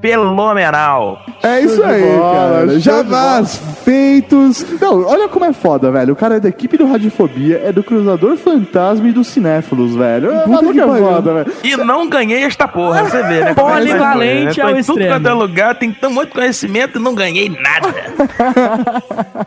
fenomenal. 0.00 1.20
É 1.42 1.60
isso 1.60 1.82
aí, 1.82 2.02
bola, 2.02 2.34
cara. 2.34 2.78
Jabás 2.78 3.60
feitos. 3.84 4.64
Não, 4.80 5.04
olha 5.04 5.28
como 5.28 5.44
é 5.44 5.52
foda, 5.52 5.90
velho. 5.90 6.12
O 6.12 6.16
cara 6.16 6.36
é 6.36 6.40
da 6.40 6.48
equipe 6.48 6.76
do 6.76 6.86
Radiofobia, 6.86 7.62
é 7.64 7.72
do 7.72 7.82
Cruzador 7.82 8.36
Fantasma 8.36 9.08
e 9.08 9.12
dos 9.12 9.28
Cinéfilos, 9.28 9.94
velho. 9.94 10.32
É, 10.32 10.44
Puta 10.44 10.72
que 10.72 10.80
é 10.80 10.86
foda, 10.86 11.34
velho. 11.34 11.52
E 11.62 11.76
não 11.76 12.08
ganhei 12.08 12.44
esta 12.44 12.66
porra, 12.66 13.04
você 13.04 13.22
vê, 13.22 13.40
né? 13.40 13.54
É 13.56 13.76
Polivalente 13.76 14.58
né? 14.58 14.64
ao 14.64 14.70
em 14.70 14.82
tudo 14.82 14.98
extremo. 15.00 15.10
quanto 15.10 15.28
é 15.28 15.32
lugar, 15.32 15.74
tem 15.74 15.92
tão 15.92 16.10
muito 16.10 16.32
conhecimento 16.32 16.98
e 16.98 17.02
não 17.02 17.14
ganhei 17.14 17.48
nada. 17.48 17.94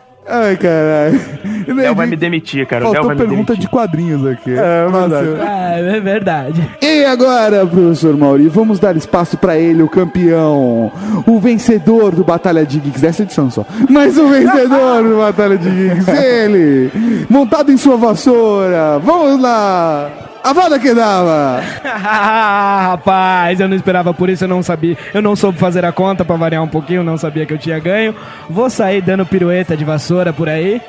Ai, 0.26 0.56
caralho. 0.56 1.39
Léo 1.74 1.94
vai 1.94 2.06
me 2.06 2.16
demitir, 2.16 2.66
cara. 2.66 2.84
O 2.84 2.92
Faltou 2.92 3.06
vai 3.06 3.16
me 3.16 3.22
pergunta 3.22 3.56
de 3.56 3.68
quadrinhos 3.68 4.26
aqui. 4.26 4.52
É, 4.52 4.88
Nossa. 4.88 5.22
verdade. 5.22 5.40
Ah, 5.48 5.78
é 5.78 6.00
verdade. 6.00 6.70
E 6.82 7.04
agora, 7.04 7.66
professor 7.66 8.16
Mauri, 8.16 8.48
vamos 8.48 8.78
dar 8.78 8.96
espaço 8.96 9.36
pra 9.36 9.56
ele, 9.56 9.82
o 9.82 9.88
campeão, 9.88 10.92
o 11.26 11.38
vencedor 11.38 12.14
do 12.14 12.24
Batalha 12.24 12.64
de 12.64 12.78
Geeks 12.78 13.00
dessa 13.00 13.22
edição 13.22 13.50
só. 13.50 13.64
Mas 13.88 14.16
o 14.18 14.28
vencedor 14.28 15.02
do 15.02 15.16
Batalha 15.18 15.56
de 15.56 15.70
Geeks, 15.70 16.08
ele, 16.08 16.90
montado 17.28 17.70
em 17.72 17.76
sua 17.76 17.96
vassoura. 17.96 18.98
Vamos 18.98 19.40
lá. 19.40 20.10
Avada 20.42 20.78
que 20.78 20.94
dava. 20.94 21.62
Ah, 21.84 22.88
rapaz, 22.96 23.60
eu 23.60 23.68
não 23.68 23.76
esperava 23.76 24.14
por 24.14 24.30
isso, 24.30 24.44
eu 24.44 24.48
não 24.48 24.62
sabia. 24.62 24.96
Eu 25.12 25.20
não 25.20 25.36
soube 25.36 25.58
fazer 25.58 25.84
a 25.84 25.92
conta 25.92 26.24
pra 26.24 26.36
variar 26.36 26.62
um 26.62 26.68
pouquinho, 26.68 27.02
não 27.02 27.18
sabia 27.18 27.44
que 27.44 27.52
eu 27.52 27.58
tinha 27.58 27.78
ganho. 27.78 28.14
Vou 28.48 28.70
sair 28.70 29.02
dando 29.02 29.26
pirueta 29.26 29.76
de 29.76 29.84
vassoura 29.84 30.32
por 30.32 30.48
aí. 30.48 30.80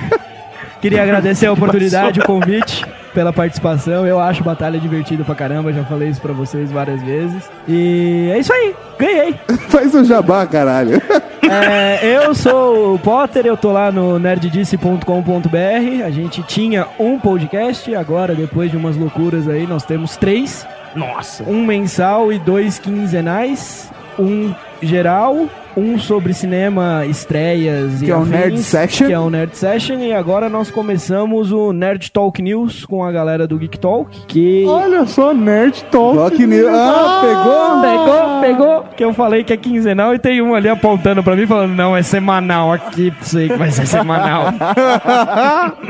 Queria 0.80 1.02
agradecer 1.02 1.46
a 1.46 1.52
oportunidade, 1.52 2.20
o 2.20 2.24
convite, 2.24 2.84
pela 3.14 3.32
participação. 3.32 4.06
Eu 4.06 4.20
acho 4.20 4.44
batalha 4.44 4.78
divertida 4.78 5.24
pra 5.24 5.34
caramba, 5.34 5.72
já 5.72 5.82
falei 5.84 6.08
isso 6.08 6.20
pra 6.20 6.32
vocês 6.32 6.70
várias 6.70 7.02
vezes. 7.02 7.50
E 7.66 8.30
é 8.32 8.38
isso 8.38 8.52
aí, 8.52 8.74
ganhei. 8.98 9.34
Faz 9.68 9.94
o 9.94 10.04
jabá, 10.04 10.46
caralho. 10.46 11.00
É, 11.48 12.04
eu 12.04 12.34
sou 12.34 12.94
o 12.94 12.98
Potter, 12.98 13.46
eu 13.46 13.56
tô 13.56 13.70
lá 13.70 13.92
no 13.92 14.18
nerddice.com.br. 14.18 16.04
A 16.04 16.10
gente 16.10 16.42
tinha 16.42 16.88
um 16.98 17.20
podcast, 17.20 17.94
agora, 17.94 18.34
depois 18.34 18.68
de 18.68 18.76
umas 18.76 18.96
loucuras 18.96 19.48
aí, 19.48 19.64
nós 19.64 19.84
temos 19.84 20.16
três. 20.16 20.66
Nossa. 20.96 21.44
Um 21.44 21.64
mensal 21.64 22.32
e 22.32 22.38
dois 22.40 22.80
quinzenais. 22.80 23.88
Um 24.18 24.52
geral, 24.82 25.48
um 25.76 25.98
sobre 25.98 26.32
cinema, 26.32 27.04
estreias 27.04 28.00
e 28.00 28.06
Que 28.06 28.10
é 28.10 28.16
o 28.16 28.20
afins, 28.20 28.30
Nerd 28.30 28.58
Session. 28.62 29.06
Que 29.06 29.12
é 29.12 29.18
o 29.18 29.30
Nerd 29.30 29.56
Session. 29.56 29.98
E 29.98 30.12
agora 30.12 30.48
nós 30.48 30.70
começamos 30.70 31.52
o 31.52 31.72
Nerd 31.72 32.10
Talk 32.10 32.40
News 32.40 32.84
com 32.86 33.04
a 33.04 33.12
galera 33.12 33.46
do 33.46 33.58
Geek 33.58 33.78
Talk. 33.78 34.24
Que 34.26 34.64
Olha 34.66 35.04
só, 35.06 35.34
Nerd 35.34 35.84
Talk. 35.90 36.16
Rock 36.16 36.46
News. 36.46 36.68
Ah, 36.70 37.20
pegou? 37.22 37.66
Pegou, 37.76 38.40
pegou, 38.40 38.84
que 38.96 39.04
eu 39.04 39.12
falei 39.12 39.44
que 39.44 39.52
é 39.52 39.56
quinzenal 39.56 40.14
e 40.14 40.18
tem 40.18 40.40
um 40.40 40.54
ali 40.54 40.68
apontando 40.68 41.22
pra 41.22 41.36
mim 41.36 41.46
falando, 41.46 41.74
não, 41.74 41.96
é 41.96 42.02
semanal 42.02 42.72
aqui, 42.72 43.12
sei 43.20 43.48
que 43.48 43.56
vai 43.56 43.70
ser 43.70 43.86
semanal. 43.86 44.46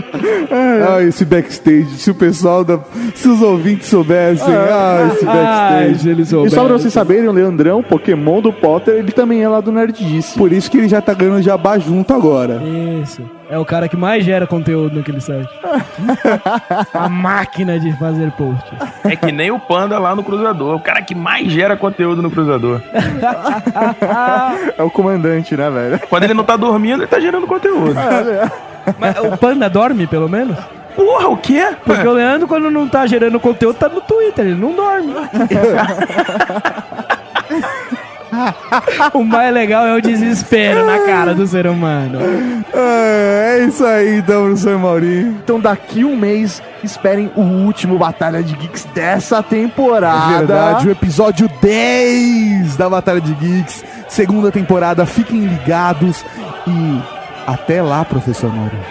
Ah, 0.51 1.03
esse 1.03 1.25
backstage, 1.25 1.99
se 1.99 2.11
o 2.11 2.15
pessoal 2.15 2.65
da. 2.65 2.81
Se 3.15 3.29
os 3.29 3.43
ouvintes 3.43 3.89
soubessem. 3.89 4.53
Ah, 4.55 5.11
esse 5.13 5.27
Ai, 5.27 5.37
backstage. 5.37 5.99
se 6.01 6.09
eles 6.09 6.33
E 6.33 6.51
só 6.51 6.65
pra 6.65 6.73
vocês 6.79 6.93
saberem, 6.93 7.29
o 7.29 7.33
Leandrão, 7.33 7.83
Pokémon 7.83 8.41
do 8.41 8.53
Potter, 8.53 8.95
ele 8.95 9.13
também 9.13 9.43
é 9.43 9.49
lá 9.49 9.61
do 9.61 9.73
Nerdice. 9.77 10.37
Por 10.37 10.53
isso 10.53 10.69
que 10.71 10.79
ele 10.79 10.89
já 10.89 11.01
tá 11.01 11.15
ganhando 11.15 11.43
jabá 11.43 11.79
junto 11.79 12.13
agora. 12.13 12.61
Isso. 13.03 13.23
É 13.49 13.57
o 13.57 13.65
cara 13.65 13.89
que 13.89 13.97
mais 13.97 14.25
gera 14.25 14.45
conteúdo 14.47 14.97
naquele 14.97 15.21
site. 15.21 15.49
A 16.93 17.09
máquina 17.09 17.79
de 17.79 17.93
fazer 17.97 18.33
post. 18.33 18.65
É 19.05 19.15
que 19.15 19.31
nem 19.31 19.53
o 19.53 19.61
Panda 19.61 19.97
lá 19.99 20.17
no 20.17 20.25
Cruzador. 20.25 20.75
O 20.77 20.81
cara 20.81 21.01
que 21.03 21.15
mais 21.15 21.51
gera 21.53 21.77
conteúdo 21.77 22.21
no 22.21 22.31
Cruzador. 22.31 22.81
É 24.77 24.83
o 24.83 24.91
comandante, 24.91 25.57
né, 25.57 25.71
velho? 25.71 26.01
Quando 26.09 26.25
ele 26.25 26.35
não 26.35 26.43
tá 26.43 26.57
dormindo, 26.57 27.03
ele 27.03 27.07
tá 27.07 27.21
gerando 27.21 27.47
conteúdo. 27.47 27.95
Mas 28.99 29.17
o 29.19 29.37
Panda 29.37 29.71
dorme, 29.71 30.07
pelo 30.09 30.29
menos? 30.29 30.57
Porra, 30.97 31.29
o 31.29 31.37
quê? 31.37 31.69
Porque 31.85 32.07
o 32.07 32.13
Leandro, 32.13 32.49
quando 32.49 32.71
não 32.71 32.89
tá 32.89 33.07
gerando 33.07 33.39
conteúdo, 33.39 33.77
tá 33.77 33.89
no 33.89 34.01
Twitter, 34.01 34.47
ele 34.47 34.55
não 34.55 34.73
dorme. 34.73 35.13
o 39.15 39.25
mais 39.25 39.53
legal 39.53 39.87
é 39.87 39.95
o 39.97 40.01
desespero 40.01 40.85
na 40.85 41.01
cara 41.01 41.35
do 41.35 41.47
ser 41.47 41.67
humano. 41.67 42.19
É, 42.73 43.59
é 43.59 43.65
isso 43.65 43.85
aí, 43.85 44.19
então, 44.19 44.45
professor 44.45 44.79
Maurinho. 44.79 45.39
Então 45.43 45.61
daqui 45.61 46.05
um 46.05 46.17
mês, 46.17 46.63
esperem 46.83 47.31
o 47.35 47.41
último 47.41 47.99
Batalha 47.99 48.43
de 48.43 48.55
Geeks 48.55 48.85
dessa 48.95 49.43
temporada. 49.43 50.35
É 50.35 50.39
verdade, 50.39 50.89
o 50.89 50.91
episódio 50.91 51.49
10 51.61 52.77
da 52.77 52.89
Batalha 52.89 53.21
de 53.21 53.35
Geeks, 53.35 53.85
segunda 54.09 54.51
temporada. 54.51 55.07
Fiquem 55.07 55.47
ligados 55.47 56.25
e 56.67 57.03
até 57.47 57.81
lá, 57.83 58.05
professor 58.05 58.53
Maurinho. 58.53 58.85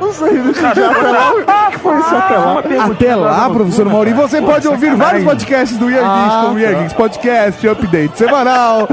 Não 0.00 0.12
sei, 0.12 0.32
não 0.34 0.54
sei. 0.54 0.64
Até 0.66 0.88
lá. 0.88 1.32
O 1.32 1.70
que 1.70 1.78
foi 1.78 1.98
isso 1.98 2.14
até 2.14 2.36
lá? 2.36 2.58
Até 2.86 3.14
lá, 3.16 3.50
professor 3.50 3.86
Maurinho. 3.86 4.16
Você 4.16 4.40
pode 4.40 4.68
ouvir 4.68 4.94
vários 4.94 5.24
podcasts 5.24 5.76
do 5.78 5.90
Year 5.90 6.02
Geeks, 6.02 6.32
Ah, 6.34 6.40
como 6.44 6.54
o 6.54 6.58
Year 6.58 6.72
tá. 6.74 6.78
Geeks 6.80 6.92
Podcast, 6.94 7.68
Update 7.68 8.18
semanal 8.18 8.88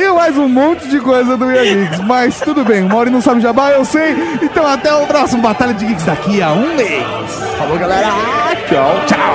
e 0.00 0.12
mais 0.12 0.36
um 0.38 0.48
monte 0.48 0.88
de 0.88 1.00
coisa 1.00 1.36
do 1.36 1.50
Year 1.50 1.64
Geeks. 1.88 2.00
Mas 2.00 2.40
tudo 2.40 2.64
bem, 2.64 2.82
o 2.84 2.88
Maurinho 2.88 3.14
não 3.14 3.22
sabe 3.22 3.40
jabá, 3.40 3.70
eu 3.70 3.84
sei. 3.84 4.14
Então 4.42 4.66
até 4.66 4.92
o 4.94 5.06
próximo 5.06 5.42
Batalha 5.42 5.74
de 5.74 5.84
Geeks 5.86 6.04
daqui 6.04 6.40
a 6.42 6.52
um 6.52 6.74
mês. 6.76 7.04
Falou, 7.58 7.78
galera. 7.78 8.08
Tchau. 8.68 8.94
Tchau. 9.06 9.34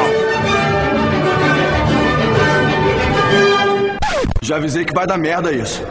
Já 4.41 4.57
avisei 4.57 4.85
que 4.85 4.93
vai 4.93 5.07
dar 5.07 5.17
merda 5.17 5.51
isso. 5.51 5.83